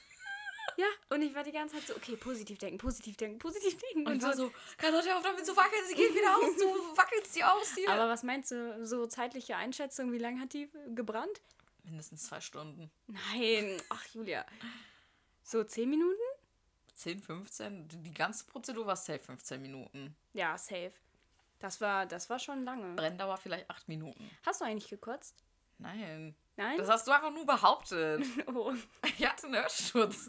[0.77, 4.07] Ja, und ich war die ganze Zeit so, okay, positiv denken, positiv denken, positiv denken.
[4.07, 4.53] Und Und ich war so.
[4.77, 7.91] Carlotte, hör auf damit zu wackeln, sie geht wieder aus, du wackelst sie aus hier.
[7.91, 11.41] Aber was meinst du, so zeitliche Einschätzung, wie lange hat die gebrannt?
[11.85, 12.91] Mindestens zwei Stunden.
[13.07, 14.45] Nein, ach Julia.
[15.49, 16.21] So zehn Minuten?
[16.93, 20.15] 10, 15, die ganze Prozedur war safe 15 Minuten.
[20.35, 20.93] Ja, safe.
[21.59, 22.95] Das war, das war schon lange.
[22.97, 24.31] Brenndauer vielleicht 8 Minuten.
[24.45, 25.43] Hast du eigentlich gekotzt?
[25.79, 26.35] Nein.
[26.59, 26.77] Nein?
[26.77, 28.27] Das hast du einfach nur behauptet.
[28.55, 28.75] oh.
[29.17, 30.29] Ich hatte einen Hörschutz.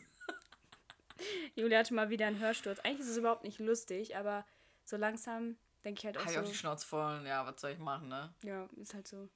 [1.55, 2.79] Julia hatte mal wieder einen Hörsturz.
[2.79, 4.45] Eigentlich ist es überhaupt nicht lustig, aber
[4.85, 6.51] so langsam denke ich halt auch Habe ich auch so.
[6.51, 7.25] die Schnauze voll.
[7.27, 8.33] Ja, was soll ich machen, ne?
[8.43, 9.27] Ja, ist halt so.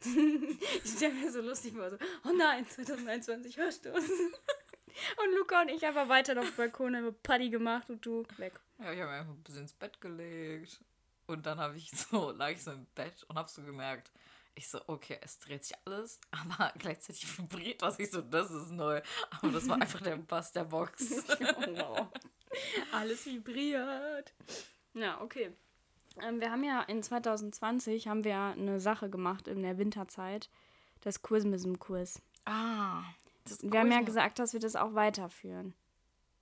[0.04, 4.02] ich stelle mir so lustig vor, so, oh nein, 2021 Hörsturz.
[5.22, 8.60] Und Luca und ich einfach weiter auf dem Balkon, haben Party gemacht und du weg.
[8.78, 10.80] Ja, ich habe einfach ein bisschen ins Bett gelegt.
[11.26, 14.10] Und dann habe ich so, lag ich so im Bett und habe so gemerkt,
[14.56, 17.98] ich so, okay, es dreht sich alles, aber gleichzeitig vibriert was.
[17.98, 19.00] Ich so, das ist neu.
[19.30, 21.24] Aber das war einfach der Bass der Box.
[21.38, 22.08] Wow.
[22.92, 24.32] Alles vibriert.
[24.92, 25.50] Ja, okay.
[26.22, 30.48] Ähm, wir haben ja in 2020 haben wir eine Sache gemacht in der Winterzeit.
[31.00, 32.22] Das Kursmism-Kurs.
[32.44, 33.02] ah.
[33.60, 35.74] Wir haben ja Quiz- gesagt, dass wir das auch weiterführen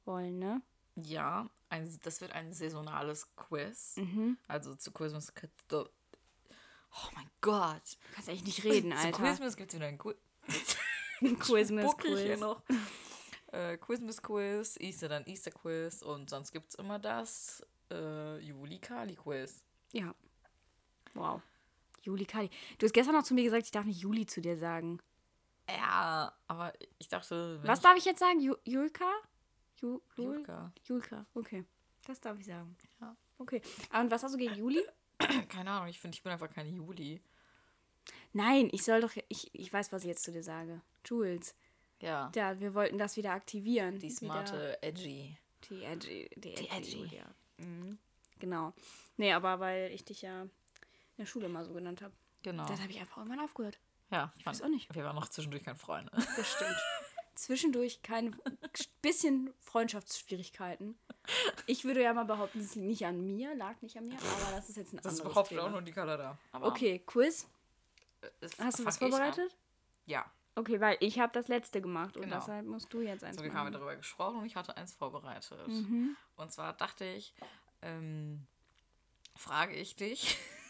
[0.05, 0.63] wollen, ne?
[0.97, 3.97] Ja, ein, das wird ein saisonales Quiz.
[3.97, 4.37] Mhm.
[4.47, 5.33] Also zu Christmas.
[5.73, 7.83] Oh mein Gott.
[8.11, 9.23] Du kannst echt nicht reden, Zu Alter.
[9.23, 10.17] Christmas gibt es wieder ein Quiz.
[11.39, 12.41] Quizmas Spuck ich hier Quiz.
[12.41, 12.63] noch.
[13.53, 18.79] Äh, Christmas Quiz, Easter dann Easter Quiz und sonst gibt es immer das äh, Juli
[18.79, 19.63] Kali Quiz.
[19.93, 20.15] Ja.
[21.15, 21.41] Wow.
[22.03, 22.51] Juli Kali.
[22.79, 24.99] Du hast gestern noch zu mir gesagt, ich darf nicht Juli zu dir sagen.
[25.77, 27.61] Ja, aber ich dachte.
[27.65, 28.41] Was ich, darf ich jetzt sagen?
[28.41, 29.11] Ju Julka?
[29.81, 30.73] Ju Jul Julka.
[30.85, 31.27] Julka.
[31.35, 31.65] Okay.
[32.07, 32.77] Das darf ich sagen.
[33.01, 33.17] Ja.
[33.39, 33.61] Okay.
[33.91, 34.81] Ah, Und was hast du gegen Juli?
[35.49, 37.21] Keine Ahnung, ich finde, ich bin einfach keine Juli.
[38.33, 39.13] Nein, ich soll doch.
[39.29, 40.81] Ich, ich weiß, was ich jetzt zu dir sage.
[41.05, 41.55] Jules.
[42.01, 42.31] Ja.
[42.35, 43.99] Ja, wir wollten das wieder aktivieren.
[43.99, 45.37] Die Wieder- smarte Edgy.
[45.71, 46.29] Die Edgy.
[46.37, 46.69] Die Edgy.
[46.71, 46.97] Edgy.
[46.99, 47.35] Julia.
[47.59, 47.99] Mhm.
[48.41, 48.73] Genau.
[49.17, 50.51] Nee, aber weil ich dich ja in
[51.19, 52.13] der Schule mal so genannt habe.
[52.43, 52.67] Genau.
[52.67, 53.79] Dann habe ich einfach irgendwann aufgehört.
[54.13, 54.95] Ja, Ich weiß auch nicht.
[54.95, 56.13] Wir waren noch zwischendurch kein Freunde.
[56.37, 56.77] Das stimmt.
[57.35, 58.37] Zwischendurch kein
[59.01, 60.97] bisschen Freundschaftsschwierigkeiten.
[61.67, 64.53] Ich würde ja mal behaupten, es liegt nicht an mir, lag nicht an mir, aber
[64.57, 65.67] das ist jetzt ein Das anderes behauptet Thema.
[65.69, 66.37] auch nur die Kalada.
[66.53, 67.49] Okay, Quiz.
[68.41, 69.57] es- Hast du was vorbereitet?
[70.07, 70.31] Ja.
[70.55, 72.37] Okay, weil ich habe das letzte gemacht und Genau.
[72.39, 75.67] deshalb musst du jetzt eins So, wir haben darüber gesprochen und ich hatte eins vorbereitet.
[75.69, 76.15] Mhm.
[76.37, 77.33] Und zwar dachte ich,
[77.81, 78.47] ähm,
[79.35, 80.37] frage ich dich,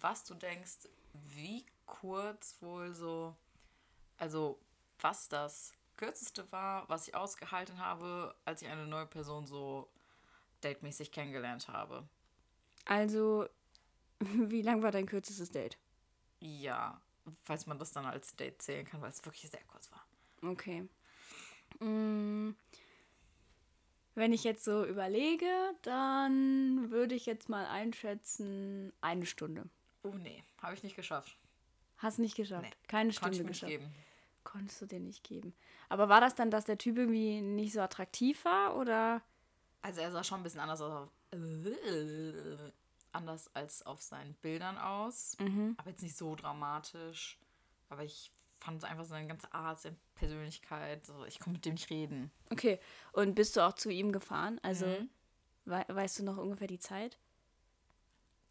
[0.00, 3.34] was du denkst, wie kurz wohl so,
[4.18, 4.58] also
[5.00, 9.88] was das kürzeste war, was ich ausgehalten habe, als ich eine neue Person so
[10.62, 12.08] datemäßig kennengelernt habe.
[12.86, 13.46] Also,
[14.20, 15.78] wie lang war dein kürzestes Date?
[16.40, 17.00] Ja,
[17.44, 20.04] falls man das dann als Date zählen kann, weil es wirklich sehr kurz war.
[20.42, 20.88] Okay.
[21.80, 22.52] Mm,
[24.14, 25.48] Wenn ich jetzt so überlege,
[25.82, 29.68] dann würde ich jetzt mal einschätzen, eine Stunde.
[30.02, 31.36] Oh nee, habe ich nicht geschafft.
[31.98, 32.64] Hast nicht geschafft.
[32.70, 33.70] Nee, Keine Stunde ich geschafft.
[33.70, 33.92] geben.
[34.42, 35.54] Konntest du dir nicht geben.
[35.90, 39.20] Aber war das dann, dass der Typ irgendwie nicht so attraktiv war oder?
[39.82, 41.10] Also er sah schon ein bisschen anders auf,
[43.12, 45.36] anders als auf seinen Bildern aus.
[45.40, 45.74] Mhm.
[45.78, 47.38] Aber jetzt nicht so dramatisch.
[47.88, 51.04] Aber ich fand einfach seine ganze Art, seine Persönlichkeit.
[51.06, 52.30] So, ich konnte mit dem nicht reden.
[52.50, 52.78] Okay.
[53.12, 54.60] Und bist du auch zu ihm gefahren?
[54.62, 55.08] Also Mhm.
[55.64, 57.18] wei weißt du noch ungefähr die Zeit?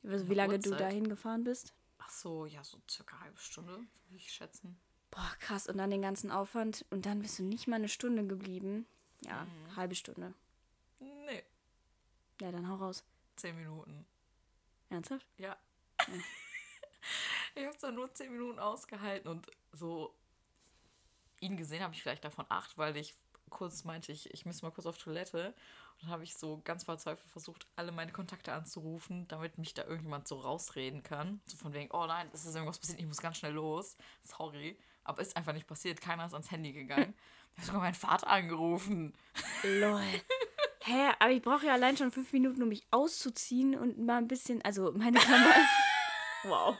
[0.03, 0.87] Also, wie lange du Uhrzeit?
[0.87, 1.73] dahin gefahren bist?
[1.97, 4.79] Ach so, ja, so circa eine halbe Stunde, würde ich schätzen.
[5.11, 5.67] Boah, krass.
[5.67, 6.85] Und dann den ganzen Aufwand.
[6.89, 8.85] Und dann bist du nicht mal eine Stunde geblieben.
[9.21, 9.75] Ja, Mhm.
[9.75, 10.33] halbe Stunde.
[10.99, 11.43] Nee,
[12.41, 13.03] Ja, dann hau raus.
[13.35, 14.05] zehn Minuten.
[14.89, 15.27] Ernsthaft?
[15.37, 15.57] Ja.
[17.55, 20.15] ich habe es dann nur zehn Minuten ausgehalten und so
[21.41, 23.15] ihn gesehen habe ich vielleicht davon acht, weil ich
[23.49, 25.47] kurz meinte, ich, ich müsste mal kurz auf Toilette.
[25.95, 29.83] Und dann habe ich so ganz verzweifelt versucht, alle meine Kontakte anzurufen, damit mich da
[29.83, 31.41] irgendjemand so rausreden kann.
[31.45, 33.97] So von wegen, oh nein, es ist irgendwas passiert, ich muss ganz schnell los.
[34.23, 34.77] Sorry.
[35.03, 35.99] Aber ist einfach nicht passiert.
[36.01, 37.13] Keiner ist ans Handy gegangen.
[37.55, 39.13] Ich habe sogar meinen Vater angerufen.
[39.63, 40.01] Lol.
[40.81, 44.29] Hä, aber ich brauche ja allein schon fünf Minuten, um mich auszuziehen und mal ein
[44.29, 45.67] bisschen, also meine Klamotten.
[46.43, 46.77] wow.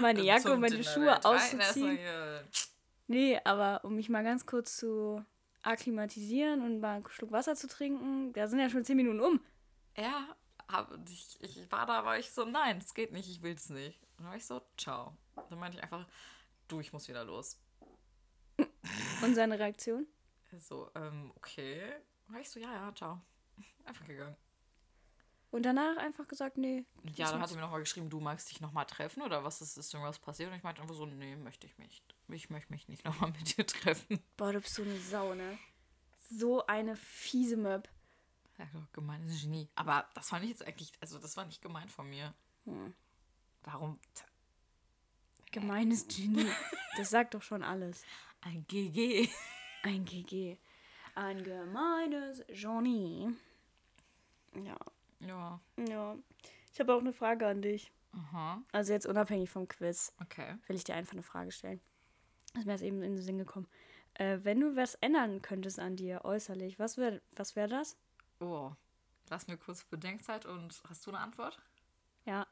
[0.00, 1.96] Meine Jacke und meine Schuhe auszuziehen.
[1.98, 2.44] hier-
[3.10, 5.24] Nee, aber um mich mal ganz kurz zu
[5.62, 9.40] akklimatisieren und mal einen Schluck Wasser zu trinken, da sind ja schon zehn Minuten um.
[9.96, 10.36] Ja,
[10.68, 14.00] hab, ich, ich war da, war ich so, nein, es geht nicht, ich will's nicht.
[14.16, 15.16] Und dann war ich so, ciao.
[15.48, 16.06] Dann meinte ich einfach,
[16.68, 17.58] du, ich muss wieder los.
[19.24, 20.06] Und seine Reaktion?
[20.60, 21.92] So, ähm, okay.
[22.26, 23.20] Dann war ich so, ja, ja, ciao.
[23.86, 24.36] Einfach gegangen.
[25.50, 26.84] Und danach einfach gesagt, nee.
[27.16, 29.76] Ja, dann hat er mir nochmal geschrieben, du magst dich nochmal treffen oder was ist,
[29.76, 30.50] ist irgendwas passiert?
[30.50, 32.14] Und ich meinte einfach so, nee, möchte ich nicht.
[32.28, 34.20] Ich möchte mich nicht nochmal mit dir treffen.
[34.36, 35.58] Boah, du bist so eine Sau, ne?
[36.30, 37.88] So eine fiese Möb.
[38.58, 39.68] Ja, doch, gemeines Genie.
[39.74, 42.32] Aber das fand ich jetzt eigentlich, also das war nicht gemein von mir.
[42.66, 42.94] Hm.
[43.64, 43.98] Warum?
[45.50, 46.46] Gemeines Genie.
[46.96, 48.04] Das sagt doch schon alles.
[48.42, 49.28] Ein GG.
[49.82, 50.58] Ein GG.
[51.16, 53.34] Ein gemeines Genie.
[54.54, 54.76] Ja,
[55.20, 55.60] Ja.
[55.88, 56.16] ja.
[56.72, 57.92] Ich habe auch eine Frage an dich.
[58.12, 58.62] Aha.
[58.72, 60.56] Also jetzt unabhängig vom Quiz, Okay.
[60.66, 61.80] will ich dir einfach eine Frage stellen.
[62.56, 63.68] Ist mir jetzt eben in den Sinn gekommen.
[64.14, 67.96] Äh, wenn du was ändern könntest an dir äußerlich, was wäre was wär das?
[68.40, 68.72] Oh.
[69.28, 71.60] Lass mir kurz Bedenkzeit und hast du eine Antwort?
[72.24, 72.46] Ja.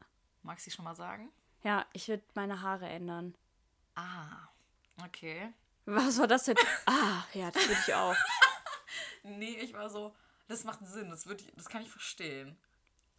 [0.44, 1.32] Magst du schon mal sagen?
[1.64, 3.34] Ja, ich würde meine Haare ändern.
[3.96, 4.48] Ah.
[5.04, 5.52] Okay.
[5.86, 6.56] Was war das denn?
[6.86, 8.14] ah, ja, das würde ich auch.
[9.24, 10.14] Nee, ich war so,
[10.48, 12.58] das macht Sinn, das, ich, das kann ich verstehen.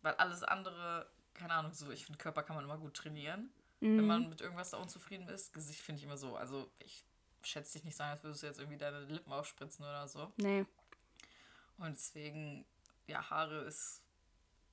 [0.01, 3.49] Weil alles andere, keine Ahnung, so, ich finde, Körper kann man immer gut trainieren.
[3.81, 7.05] Wenn man mit irgendwas da unzufrieden ist, Gesicht finde ich immer so, also ich
[7.43, 10.33] schätze dich nicht sagen, als würdest du jetzt irgendwie deine Lippen aufspritzen oder so.
[10.35, 10.65] Nee.
[11.77, 12.65] Und deswegen,
[13.07, 14.01] ja, Haare ist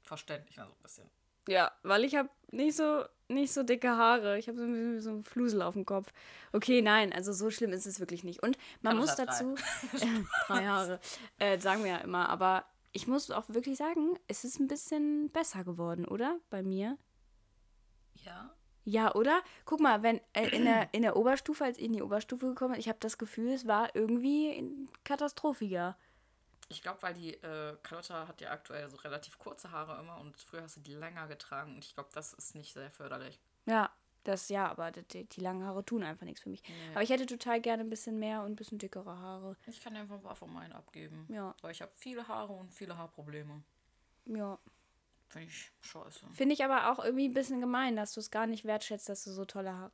[0.02, 1.10] verständlich, also ein bisschen.
[1.48, 4.38] Ja, weil ich habe nicht so nicht so dicke Haare.
[4.38, 6.12] Ich habe so, ein- so einen Flusel auf dem Kopf.
[6.52, 8.40] Okay, nein, also so schlimm ist es wirklich nicht.
[8.42, 9.54] Und man Carlos muss dazu
[10.46, 11.00] drei Haare,
[11.38, 12.28] äh, sagen wir ja immer.
[12.28, 16.38] Aber ich muss auch wirklich sagen, es ist ein bisschen besser geworden, oder?
[16.50, 16.96] Bei mir.
[18.24, 18.50] Ja?
[18.84, 19.42] Ja, oder?
[19.64, 22.72] Guck mal, wenn äh, in, der, in der Oberstufe, als ich in die Oberstufe gekommen
[22.74, 25.96] bin, ich habe das Gefühl, es war irgendwie katastrophiger.
[26.68, 30.36] Ich glaube, weil die äh, Carlotta hat ja aktuell so relativ kurze Haare immer und
[30.40, 33.38] früher hast du die länger getragen und ich glaube, das ist nicht sehr förderlich.
[33.66, 33.90] Ja,
[34.26, 36.62] das ja, aber die, die, langen Haare tun einfach nichts für mich.
[36.68, 36.90] Nee.
[36.92, 39.56] Aber ich hätte total gerne ein bisschen mehr und ein bisschen dickere Haare.
[39.66, 41.26] Ich kann dir einfach ein paar von meinen abgeben.
[41.28, 41.54] Ja.
[41.62, 43.62] Weil ich habe viele Haare und viele Haarprobleme.
[44.24, 44.58] Ja.
[45.28, 46.26] Finde ich scheiße.
[46.32, 49.24] Finde ich aber auch irgendwie ein bisschen gemein, dass du es gar nicht wertschätzt, dass
[49.24, 49.92] du so tolle ha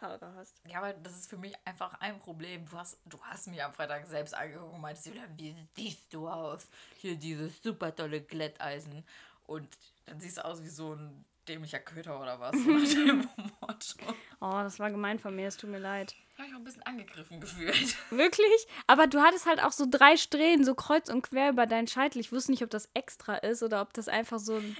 [0.00, 0.60] Haare hast.
[0.68, 2.66] Ja, aber das ist für mich einfach ein Problem.
[2.68, 6.28] Du hast, du hast mich am Freitag selbst angeguckt und meintest, Julia, wie siehst du
[6.28, 6.68] aus?
[6.96, 9.04] Hier dieses super tolle Glätteisen.
[9.46, 9.68] Und
[10.06, 12.54] dann siehst du aus wie so ein dämlicher Köter oder was.
[14.40, 16.14] Oh, das war gemein von mir, es tut mir leid.
[16.30, 17.96] Ich habe mich auch ein bisschen angegriffen gefühlt.
[18.10, 18.66] Wirklich?
[18.86, 22.20] Aber du hattest halt auch so drei Strähnen, so kreuz und quer über deinen Scheitel.
[22.20, 24.76] Ich wusste nicht, ob das extra ist oder ob das einfach so ein.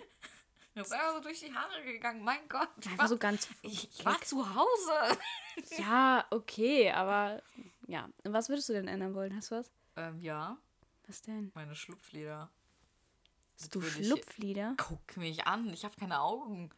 [0.77, 2.23] Das ist einfach so durch die Haare gegangen.
[2.23, 2.69] Mein Gott.
[2.81, 3.49] Ich Einfach war, so ganz.
[3.62, 5.19] ich, ich war zu Hause.
[5.79, 7.43] Ja, okay, aber.
[7.87, 8.11] Ja.
[8.25, 9.35] Und was würdest du denn ändern wollen?
[9.35, 9.71] Hast du was?
[9.97, 10.59] Ähm, ja,
[11.07, 11.51] Was denn?
[11.55, 12.51] meine Schlupflider.
[13.59, 14.75] Hast du würde ich- Schlupflider?
[14.77, 16.69] Guck mich an, ich habe keine Augen.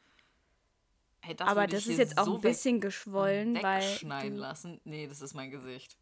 [1.23, 3.83] Hey, das Aber das ist jetzt auch so ein bisschen geschwollen, weil.
[3.83, 4.81] wegschneiden Du, lassen.
[4.85, 5.97] Nee, das ist mein Gesicht.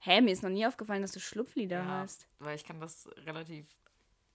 [0.00, 2.28] hä, mir ist noch nie aufgefallen, dass du Schlupflider Ja, hast.
[2.40, 3.64] weil ich kann das relativ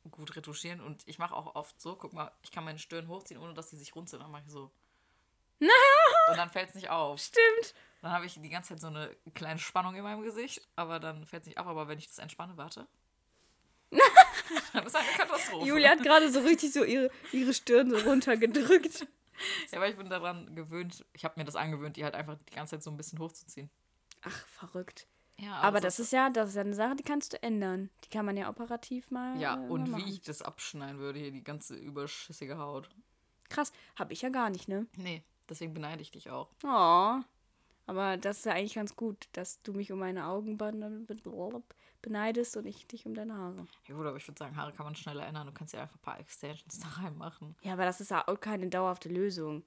[0.10, 3.40] gut retuschieren und ich mache auch oft so, guck mal, ich kann meine Stirn hochziehen,
[3.40, 4.22] ohne dass sie sich runzeln.
[4.22, 4.72] Dann mache ich so.
[5.60, 7.20] und dann fällt es nicht auf.
[7.20, 7.74] Stimmt.
[8.02, 11.26] Dann habe ich die ganze Zeit so eine kleine Spannung in meinem Gesicht, aber dann
[11.26, 11.68] fällt es nicht auf.
[11.68, 12.88] Aber wenn ich das entspanne, warte.
[14.74, 15.66] dann ist eine Katastrophe.
[15.66, 19.08] Julia hat gerade so richtig so ihre, ihre Stirn so runtergedrückt.
[19.72, 22.56] Ja, aber ich bin daran gewöhnt, ich habe mir das angewöhnt, die halt einfach die
[22.56, 23.70] ganze Zeit so ein bisschen hochzuziehen.
[24.22, 25.08] Ach, verrückt.
[25.42, 27.90] Ja, Aber das ist ja, das ist ja eine Sache, die kannst du ändern.
[28.04, 29.40] Die kann man ja operativ mal.
[29.40, 30.08] Ja, äh, mal und wie machen.
[30.08, 32.90] ich das abschneiden würde, hier die ganze überschüssige Haut.
[33.50, 34.86] Krass, habe ich ja gar nicht, ne?
[34.96, 36.50] Nee, deswegen beneide ich dich auch.
[36.64, 37.20] Oh.
[37.88, 41.64] Aber das ist ja eigentlich ganz gut, dass du mich um meine Augen ben- ben-
[42.02, 43.66] beneidest und ich dich um deine Haare.
[43.88, 45.48] Ja gut, aber ich würde sagen, Haare kann man schneller ändern.
[45.48, 47.56] Du kannst ja einfach ein paar Extensions da reinmachen.
[47.62, 49.64] Ja, aber das ist ja auch keine dauerhafte Lösung.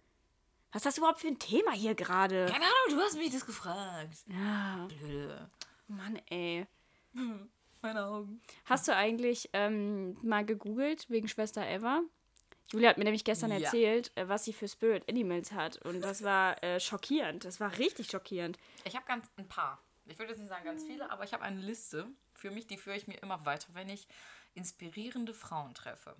[0.72, 2.46] Was hast du überhaupt für ein Thema hier gerade?
[2.46, 4.16] Keine Ahnung, du hast mich das gefragt.
[4.26, 5.50] Ja, Blöde.
[5.88, 6.66] Mann, ey.
[7.82, 8.40] Meine Augen.
[8.64, 12.00] Hast du eigentlich ähm, mal gegoogelt wegen Schwester Eva?
[12.70, 13.58] Julia hat mir nämlich gestern Ja.
[13.58, 15.76] erzählt, äh, was sie für Spirit Animals hat.
[15.84, 17.44] Und das war äh, schockierend.
[17.44, 18.58] Das war richtig schockierend.
[18.84, 19.78] Ich habe ganz ein paar.
[20.06, 22.78] Ich würde jetzt nicht sagen ganz viele, aber ich habe eine Liste für mich, die
[22.78, 24.08] führe ich mir immer weiter, wenn ich
[24.54, 26.16] inspirierende Frauen treffe.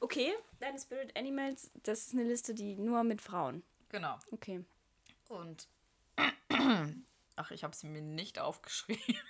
[0.00, 3.62] Okay, deine Spirit Animals, das ist eine Liste, die nur mit Frauen.
[3.90, 4.18] Genau.
[4.30, 4.64] Okay.
[5.28, 5.68] Und
[7.36, 9.16] ach, ich habe sie mir nicht aufgeschrieben.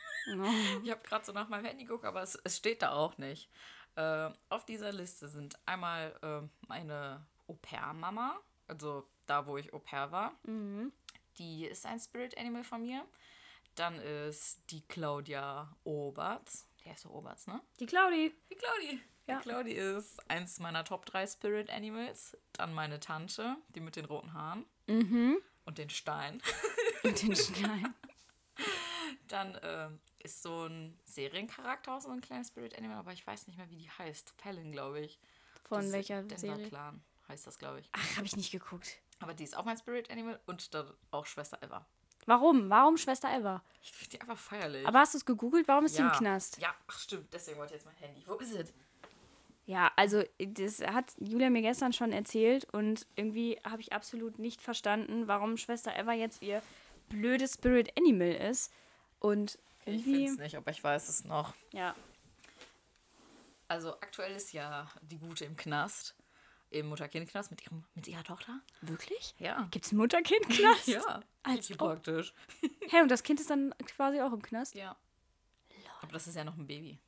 [0.85, 3.49] Ich habe gerade so nach meinem Handy geguckt, aber es, es steht da auch nicht.
[3.97, 10.35] Äh, auf dieser Liste sind einmal äh, meine Au-pair-Mama, also da, wo ich Au-pair war.
[11.39, 13.05] Die ist ein Spirit Animal von mir.
[13.75, 16.69] Dann ist die Claudia Oberts.
[16.85, 17.61] Die heißt so Oberts, ne?
[17.81, 18.33] Die Claudi.
[18.51, 19.01] Die Claudi.
[19.31, 19.39] Ja.
[19.39, 22.37] Die Claudi ist eins meiner Top 3 Spirit Animals.
[22.53, 24.67] Dann meine Tante, die mit den roten Haaren.
[24.87, 26.43] Und den Stein.
[27.05, 27.95] Und den Stein.
[29.29, 33.47] Dann ähm, ist so ein Seriencharakter auch so ein kleines Spirit Animal, aber ich weiß
[33.47, 34.35] nicht mehr, wie die heißt.
[34.37, 35.21] Fallon, glaube ich.
[35.69, 36.69] Von Das welcher Denver Serie?
[36.69, 37.89] Clan heißt das, glaube ich.
[37.93, 38.99] Ach, habe ich nicht geguckt.
[39.21, 41.87] Aber die ist auch mein Spirit Animal und dann auch Schwester Eva.
[42.27, 42.69] Warum?
[42.69, 43.63] Warum Schwester Eva?
[43.83, 44.87] Ich finde die einfach feierlich.
[44.87, 45.69] Aber hast du es gegoogelt?
[45.69, 46.11] Warum ist sie ja.
[46.11, 46.59] im Knast?
[46.59, 48.23] Ja, ach stimmt, deswegen wollte ich jetzt mein Handy.
[48.27, 48.73] Wo ist es?
[49.71, 54.61] Ja, also das hat Julia mir gestern schon erzählt und irgendwie habe ich absolut nicht
[54.61, 56.61] verstanden, warum Schwester Eva jetzt ihr
[57.09, 58.73] blödes Spirit Animal ist.
[59.21, 61.55] Und Ich finde irgendwie, es nicht, aber ich weiß es noch.
[61.73, 61.95] ja,
[63.69, 66.17] Also aktuell ist ja die Gute im Knast.
[66.73, 68.61] Im Mutter-Kind-Knast mit, ihrem- mit ihrer Tochter.
[68.81, 69.35] wirklich?
[69.39, 69.67] Ja.
[69.73, 70.87] Gibt es Mutter-Kind-Knast?
[70.89, 72.33] Ja, Als praktisch.
[72.89, 74.75] Hä, und das Kind ist dann quasi auch im Knast?
[74.75, 74.97] Ja.
[76.03, 76.99] Aber das ist ja noch ein Baby.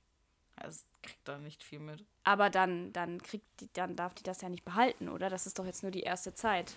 [0.63, 2.05] Also es kriegt da nicht viel mit.
[2.25, 5.29] Aber dann, dann kriegt die, dann darf die das ja nicht behalten, oder?
[5.29, 6.77] Das ist doch jetzt nur die erste Zeit.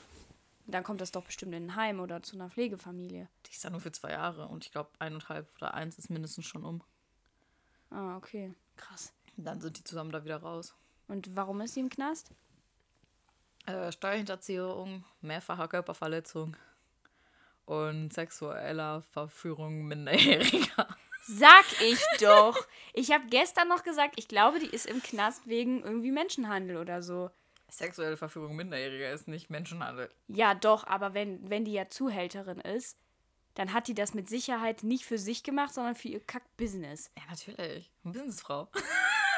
[0.68, 3.30] Dann kommt das doch bestimmt in ein Heim oder zu einer Pflegefamilie.
[3.46, 6.46] Die ist ja nur für zwei Jahre und ich glaube, eineinhalb oder eins ist mindestens
[6.46, 6.82] schon um.
[7.92, 8.54] Ah, okay.
[8.76, 9.14] Krass.
[9.38, 10.74] Und dann sind die zusammen da wieder raus.
[11.08, 12.32] Und warum ist sie im Knast?
[13.68, 16.58] Äh, Steuerhinterziehung, mehrfacher Körperverletzung
[17.66, 20.88] und sexueller Verführung Minderjähriger.
[21.28, 22.56] Sag ich doch.
[22.94, 27.02] Ich habe gestern noch gesagt, ich glaube, die ist im Knast wegen irgendwie Menschenhandel oder
[27.02, 27.30] so.
[27.70, 30.10] Sexuelle Verführung Minderjähriger ist nicht Menschenhandel.
[30.28, 32.98] Ja, doch, aber wenn, wenn die ja Zuhälterin ist,
[33.56, 37.10] dann hat die das mit Sicherheit nicht für sich gemacht, sondern für ihr Kack-Business.
[37.18, 37.92] Ja, natürlich.
[38.04, 38.70] Eine Businessfrau.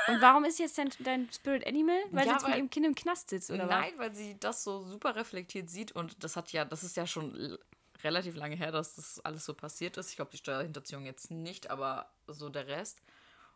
[0.07, 1.97] Und warum ist jetzt dein, dein Spirit Animal?
[2.11, 4.37] Weil sie Ja, jetzt mit weil- ihrem Kind im Knast sitzt, oder Nein, weil sie
[4.39, 7.57] das so super reflektiert sieht und das hat ja, das ist ja schon
[8.03, 10.09] relativ lange her, dass das alles so passiert ist.
[10.09, 13.01] Ich glaube, die Steuerhinterziehung jetzt nicht, aber so der Rest.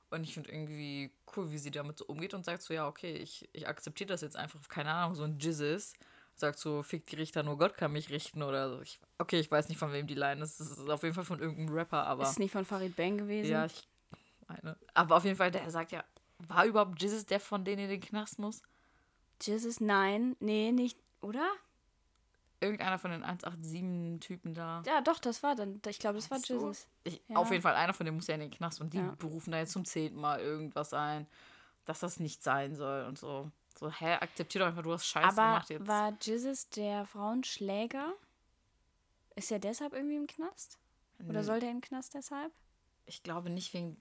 [0.10, 3.14] Und ich finde irgendwie cool, wie sie damit so umgeht und sagt so, ja, okay,
[3.14, 5.94] ich, ich akzeptiere das jetzt einfach, keine Ahnung, so ein Jizzes.
[6.36, 8.82] Sagt so, fick die Richter, nur Gott kann mich richten oder so.
[8.82, 10.60] Ich, okay, ich weiß nicht, von wem die Line ist.
[10.60, 12.24] Es ist auf jeden Fall von irgendeinem Rapper, aber.
[12.24, 13.52] Ist nicht von Farid Bang gewesen?
[13.52, 13.88] ja, ich
[14.48, 14.76] meine.
[14.94, 16.04] Aber auf jeden Fall, der sagt ja,
[16.40, 18.62] war überhaupt Jizzes der, von denen in den Knast muss?
[19.42, 20.36] Jesus, nein.
[20.40, 20.98] Nee, nicht.
[21.22, 21.48] Oder?
[22.62, 24.84] Irgendeiner von den 187-Typen da.
[24.86, 25.82] Ja, doch, das war dann.
[25.88, 26.38] Ich glaube, das war?
[26.38, 26.88] Jesus.
[27.04, 27.36] Ich, Ja.
[27.38, 29.16] Auf jeden Fall, einer von denen muss ja in den Knast und die Ja.
[29.18, 31.28] berufen da jetzt zum zehnten Mal irgendwas ein,
[31.86, 33.52] dass das nicht sein soll und so.
[33.80, 35.88] So, hä, akzeptier doch einfach, du hast Scheiße Aber gemacht jetzt.
[35.88, 38.14] war Jesus der Frauenschläger?
[39.36, 40.78] Ist er deshalb irgendwie im Knast?
[41.28, 42.52] Oder soll der im Knast deshalb?
[43.06, 43.98] Ich glaube nicht wegen.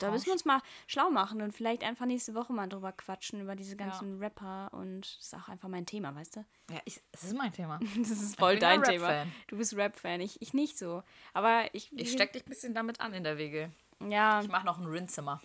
[0.00, 3.40] Da müssen wir uns mal schlau machen und vielleicht einfach nächste Woche mal drüber quatschen,
[3.40, 4.72] über diese ganzen Rapper.
[4.72, 6.44] Und das ist auch einfach mein Thema, weißt du?
[6.70, 7.78] Ja, ich, es ist mein Thema.
[7.96, 9.26] Das ist voll ja dein Thema.
[9.48, 11.02] Du bist Rap-Fan, ich, ich nicht so.
[11.34, 11.92] Aber ich.
[11.92, 13.70] Ich steck dich ein bisschen damit an in der Wege.
[14.00, 14.40] Ja.
[14.40, 15.40] Ich mache noch ein Rinzimmer.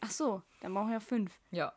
[0.00, 1.38] Ach so, dann brauchen wir fünf.
[1.50, 1.72] Ja.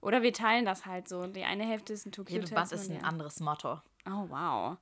[0.00, 1.26] Oder wir teilen das halt so.
[1.26, 3.80] Die eine Hälfte ist ein Tokyo Jedes Band ist ein anderes Motto.
[4.06, 4.76] Oh, wow.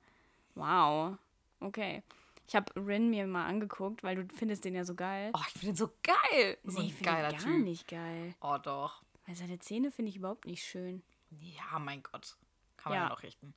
[0.55, 1.17] Wow.
[1.59, 2.03] Okay.
[2.47, 5.31] Ich habe Rin mir mal angeguckt, weil du findest den ja so geil.
[5.33, 6.57] Oh, ich finde den so geil.
[6.63, 7.63] So nee, ich finde gar Typ.
[7.63, 8.35] nicht geil.
[8.41, 9.01] Oh, doch.
[9.25, 11.01] Weil seine Zähne finde ich überhaupt nicht schön.
[11.39, 12.35] Ja, mein Gott.
[12.77, 13.03] Kann man Ja.
[13.05, 13.53] ja noch richten.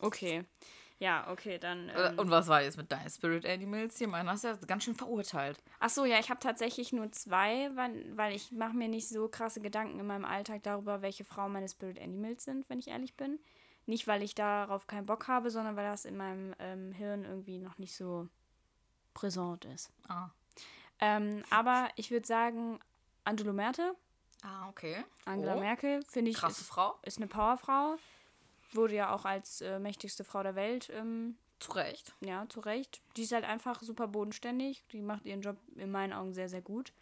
[0.00, 0.44] Okay.
[0.98, 1.88] Ja, okay, dann.
[1.90, 3.96] Äh, Ähm, Und was war jetzt mit deinen Spirit Animals?
[3.96, 5.62] Die meinen hast du ja ganz schön verurteilt.
[5.78, 9.28] Ach so, ja, ich habe tatsächlich nur zwei, weil, weil ich mache mir nicht so
[9.28, 13.14] krasse Gedanken in meinem Alltag darüber, welche Frauen meine Spirit Animals sind, wenn ich ehrlich
[13.14, 13.38] bin.
[13.86, 17.58] Nicht, weil ich darauf keinen Bock habe, sondern weil das in meinem ähm, Hirn irgendwie
[17.58, 18.28] noch nicht so
[19.14, 19.90] präsent ist.
[20.08, 20.30] Ah.
[20.98, 22.80] Ähm, aber ich würde sagen,
[23.24, 23.94] Angelo Merte,
[24.42, 25.02] Ah, okay.
[25.24, 26.98] Angela Oh, Merkel, finde ich, Krasse ist, Frau.
[27.02, 27.96] ist eine Powerfrau.
[28.72, 32.14] Wurde ja auch als äh, mächtigste Frau der Welt ähm, Zu Recht.
[32.20, 33.00] ja, zu Recht.
[33.16, 34.84] Die ist halt einfach super bodenständig.
[34.92, 36.92] Die macht ihren Job in meinen Augen sehr, sehr gut.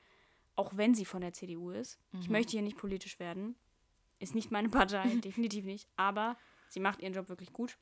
[0.55, 1.99] Auch wenn sie von der CDU ist.
[2.21, 3.57] Ich möchte hier nicht politisch werden.
[4.21, 5.89] Ist nicht meine Partei, definitiv nicht.
[5.97, 6.37] Aber
[6.69, 7.77] sie macht ihren Job wirklich gut.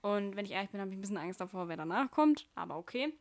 [0.00, 2.48] Und wenn ich ehrlich bin, habe ich ein bisschen Angst davor, wer danach kommt.
[2.54, 3.12] Aber okay.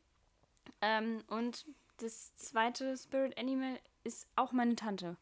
[0.82, 1.66] Ähm, und
[1.98, 5.18] das zweite Spirit Animal ist auch meine Tante.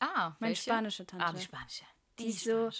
[0.00, 0.62] Ah, Meine welche?
[0.62, 1.26] spanische Tante.
[1.26, 1.84] Ah, die spanische.
[2.18, 2.70] Die ist so,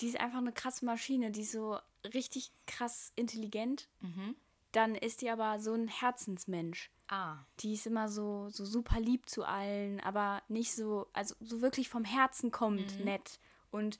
[0.00, 1.78] die ist einfach eine krasse Maschine, die ist so
[2.14, 3.88] richtig krass intelligent.
[4.00, 4.34] Mhm.
[4.72, 6.90] Dann ist die aber so ein Herzensmensch.
[7.08, 7.36] Ah.
[7.60, 11.88] Die ist immer so, so super lieb zu allen, aber nicht so, also so wirklich
[11.90, 13.04] vom Herzen kommt, Mhm.
[13.04, 13.38] nett.
[13.70, 13.98] Und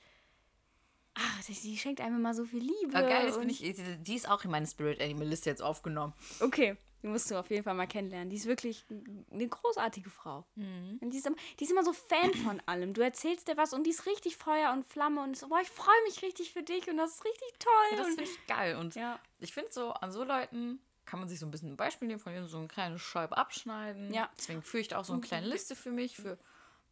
[1.15, 2.95] ach, die, schenkt einem immer so viel Liebe.
[2.95, 3.59] Ah, geil, das finde ich,
[4.03, 6.13] die- ist auch in meine Spirit Animal Liste jetzt aufgenommen.
[6.39, 8.29] Okay, die musst du auf jeden Fall mal kennenlernen.
[8.29, 8.85] Die ist wirklich
[9.31, 10.45] eine großartige Frau.
[10.55, 10.99] Mhm.
[11.01, 12.93] Und die ist, immer, die ist immer so Fan von allem.
[12.93, 15.69] Du erzählst dir was und die ist richtig Feuer und Flamme und so, boah, ich
[15.69, 17.71] freue mich richtig für dich und das ist richtig toll.
[17.91, 18.77] Ja, das finde ich geil.
[18.77, 21.77] Und ja, ich finde so, an so Leuten kann man sich so ein bisschen ein
[21.77, 24.13] Beispiel nehmen, von denen so eine kleine Scheibe abschneiden.
[24.13, 24.29] Ja.
[24.37, 26.15] Deswegen führe ich da auch so eine kleine Liste für mich.
[26.15, 26.37] Für,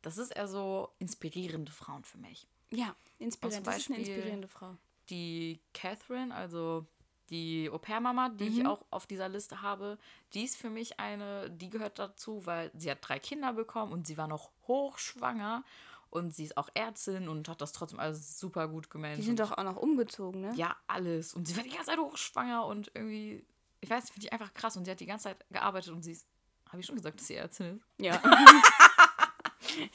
[0.01, 2.47] das ist eher so inspirierende Frauen für mich.
[2.71, 3.67] Ja, inspirierend.
[3.67, 4.75] Das ist eine inspirierende Frau.
[5.09, 6.85] Die Catherine, also
[7.29, 8.59] die Au-pair-Mama, die Mhm.
[8.59, 9.97] ich auch auf dieser Liste habe,
[10.33, 14.05] die ist für mich eine, die gehört dazu, weil sie hat drei Kinder bekommen und
[14.07, 15.63] sie war noch hochschwanger
[16.09, 19.19] und sie ist auch Ärztin und hat das trotzdem alles super gut gemanagt.
[19.19, 20.51] Die sind doch auch noch umgezogen, ne?
[20.55, 21.33] Ja, alles.
[21.33, 23.45] Und sie war die ganze Zeit hochschwanger und irgendwie,
[23.79, 24.75] ich weiß finde ich einfach krass.
[24.75, 26.27] Und sie hat die ganze Zeit gearbeitet und sie ist,
[26.69, 27.85] habe ich schon gesagt, dass sie Ärztin ist?
[27.97, 28.21] Ja.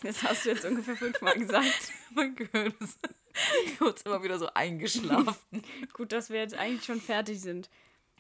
[0.03, 1.93] das hast du jetzt ungefähr fünfmal gesagt.
[2.15, 2.99] mein Gehirn ist
[3.79, 5.63] kurz immer wieder so eingeschlafen.
[5.93, 7.69] Gut, dass wir jetzt eigentlich schon fertig sind.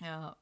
[0.01, 0.37] ja.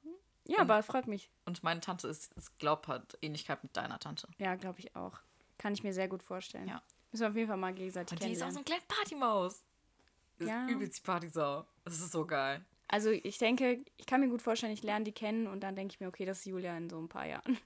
[0.47, 1.31] Ja, aber freut mich.
[1.47, 4.29] Und meine Tante ist, ist glaub, hat Ähnlichkeit mit deiner Tante.
[4.37, 5.19] Ja, glaube ich auch.
[5.57, 6.69] Kann ich mir sehr gut vorstellen.
[6.69, 6.83] Ja.
[7.11, 8.83] Müssen wir auf jeden Fall mal gegenseitig Und die ist auch so kennenlernen.
[8.83, 9.65] eine kleine Partymaus.
[10.39, 10.67] Das Ja.
[10.67, 11.65] ist übelst die Partysau.
[11.85, 12.63] Das ist so geil.
[12.89, 15.95] Also ich denke, ich kann mir gut vorstellen, ich lerne die kennen und dann denke
[15.95, 17.57] ich mir, okay, das ist Julia in so ein paar Jahren.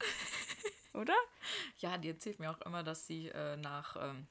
[0.95, 1.15] Oder?
[1.79, 4.27] Ja, die erzählt mir auch immer, dass sie äh, nach ähm,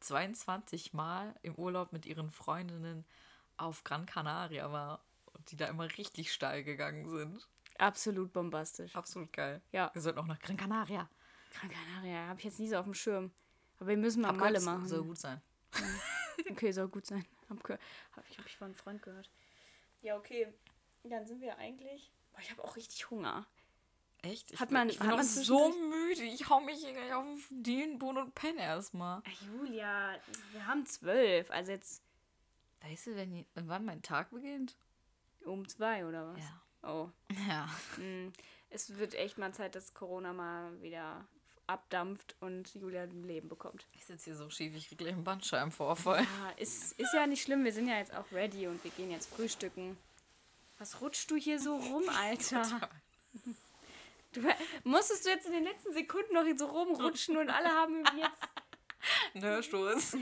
[0.00, 3.04] 22 Mal im Urlaub mit ihren Freundinnen
[3.56, 5.00] auf Gran Canaria war
[5.32, 7.46] und die da immer richtig steil gegangen sind.
[7.78, 8.94] Absolut bombastisch.
[8.94, 9.60] Absolut geil.
[9.72, 9.90] Ja.
[9.94, 11.08] Wir sollten auch nach Gran Canaria.
[11.58, 13.32] Gran Canaria habe ich jetzt nie so auf dem Schirm.
[13.78, 14.86] Aber wir müssen mal Hab Malle machen.
[14.88, 15.40] Soll gut sein.
[16.50, 17.24] Okay, soll gut sein.
[17.48, 17.78] Hab, ge-
[18.16, 19.30] hab ich, hab ich von einem Freund gehört.
[20.02, 20.52] Ja, okay.
[21.04, 22.10] Dann sind wir eigentlich.
[22.32, 23.46] Boah, ich habe auch richtig Hunger.
[24.24, 24.50] Echt?
[24.52, 26.22] Ich Hat bin, man- ich bin hat man so müde.
[26.24, 29.22] Ich hau mich hier gleich auf den Dünenboden und penne erstmal.
[29.46, 30.14] Julia,
[30.52, 31.50] wir haben zwölf.
[31.50, 32.02] Also jetzt
[32.82, 34.76] Weißt du, wenn, wann mein Tag beginnt?
[35.46, 36.38] um zwei oder was?
[36.38, 36.60] Ja.
[36.90, 37.10] Oh.
[37.48, 37.68] Ja.
[38.02, 38.32] Mm.
[38.70, 41.24] Es wird echt mal Zeit, dass Corona mal wieder
[41.66, 43.86] abdampft und Julia ein Leben bekommt.
[43.94, 46.20] Ich sitze hier so schief, ich krieg gleich einen Bandscheibenvorfall.
[46.22, 47.64] Ja, ist, ist ja nicht schlimm.
[47.64, 49.96] Wir sind ja jetzt auch ready und wir gehen jetzt frühstücken.
[50.78, 52.88] Was rutschst du hier so rum, Alter?
[54.34, 54.40] Du,
[54.84, 58.42] musstest du jetzt in den letzten Sekunden noch so rumrutschen und alle haben jetzt.
[59.34, 60.16] Ne, Stoß.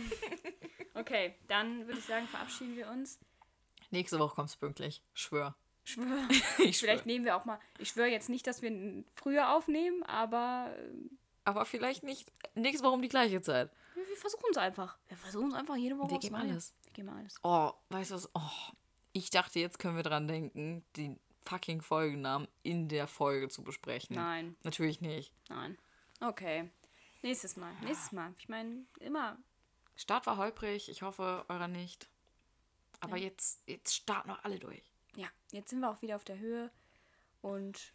[0.95, 3.21] Okay, dann würde ich sagen, verabschieden wir uns.
[3.93, 5.03] Nächste Woche kommt's pünktlich.
[5.15, 5.55] Schwör.
[5.85, 6.29] Schwör.
[6.59, 6.89] Ich schwör.
[6.89, 7.61] Vielleicht nehmen wir auch mal.
[7.79, 10.91] Ich schwöre jetzt nicht, dass wir früher aufnehmen, aber äh,
[11.45, 13.71] Aber vielleicht nicht nächste Woche um die gleiche Zeit.
[13.95, 14.99] wir, wir versuchen es einfach.
[15.09, 16.11] Wir versuchen es einfach jede Woche.
[16.11, 16.75] Wir geben alles.
[16.85, 17.37] Wir geben alles.
[17.45, 18.31] Oh, weißt du was?
[18.35, 18.73] Oh,
[19.13, 24.17] ich dachte, jetzt können wir dran denken, den fucking Folgennamen in der Folge zu besprechen.
[24.17, 25.33] Nein, Natürlich nicht.
[25.49, 25.79] nein.
[26.21, 26.71] Okay.
[27.23, 27.73] Nächstes Mal.
[27.83, 28.33] Nächstes Mal.
[28.39, 29.39] Ich meine, immer.
[29.97, 32.09] Start war holprig, ich hoffe, eurer nicht.
[33.01, 34.83] Aber jetzt, jetzt starten noch alle durch.
[35.17, 36.71] Ja, jetzt sind wir auch wieder auf der Höhe
[37.43, 37.93] und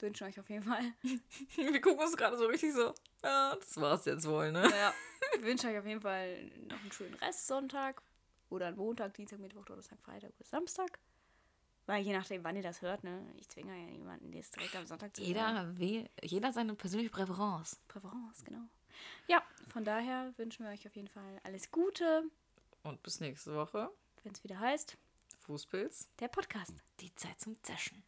[0.00, 0.82] wünschen euch auf jeden Fall.
[1.56, 2.92] Wir gucken uns gerade so richtig so.
[3.22, 4.68] Ja, das war's jetzt wohl, ne?
[4.68, 4.92] Ja,
[5.36, 8.02] ich wünsche euch auf jeden Fall noch einen schönen Restsonntag
[8.50, 10.98] oder einen Montag, Dienstag, Mittwoch, Donnerstag, Freitag oder Samstag.
[11.86, 14.86] Weil je nachdem, wann ihr das hört, ne, ich zwinge ja niemanden, das direkt am
[14.86, 15.28] Sonntag zu hören.
[15.28, 17.78] Jeder, we- jeder seine persönliche Präferenz.
[17.86, 18.62] Präferenz, genau.
[19.28, 22.24] Ja, von daher wünschen wir euch auf jeden Fall alles Gute,
[22.82, 23.90] Und bis nächste Woche.
[24.24, 24.96] wenn es wieder heißt,
[25.40, 26.08] Fußpilz.
[26.18, 26.74] der Podcast.
[27.00, 28.02] Die Zeit zum Zeschen.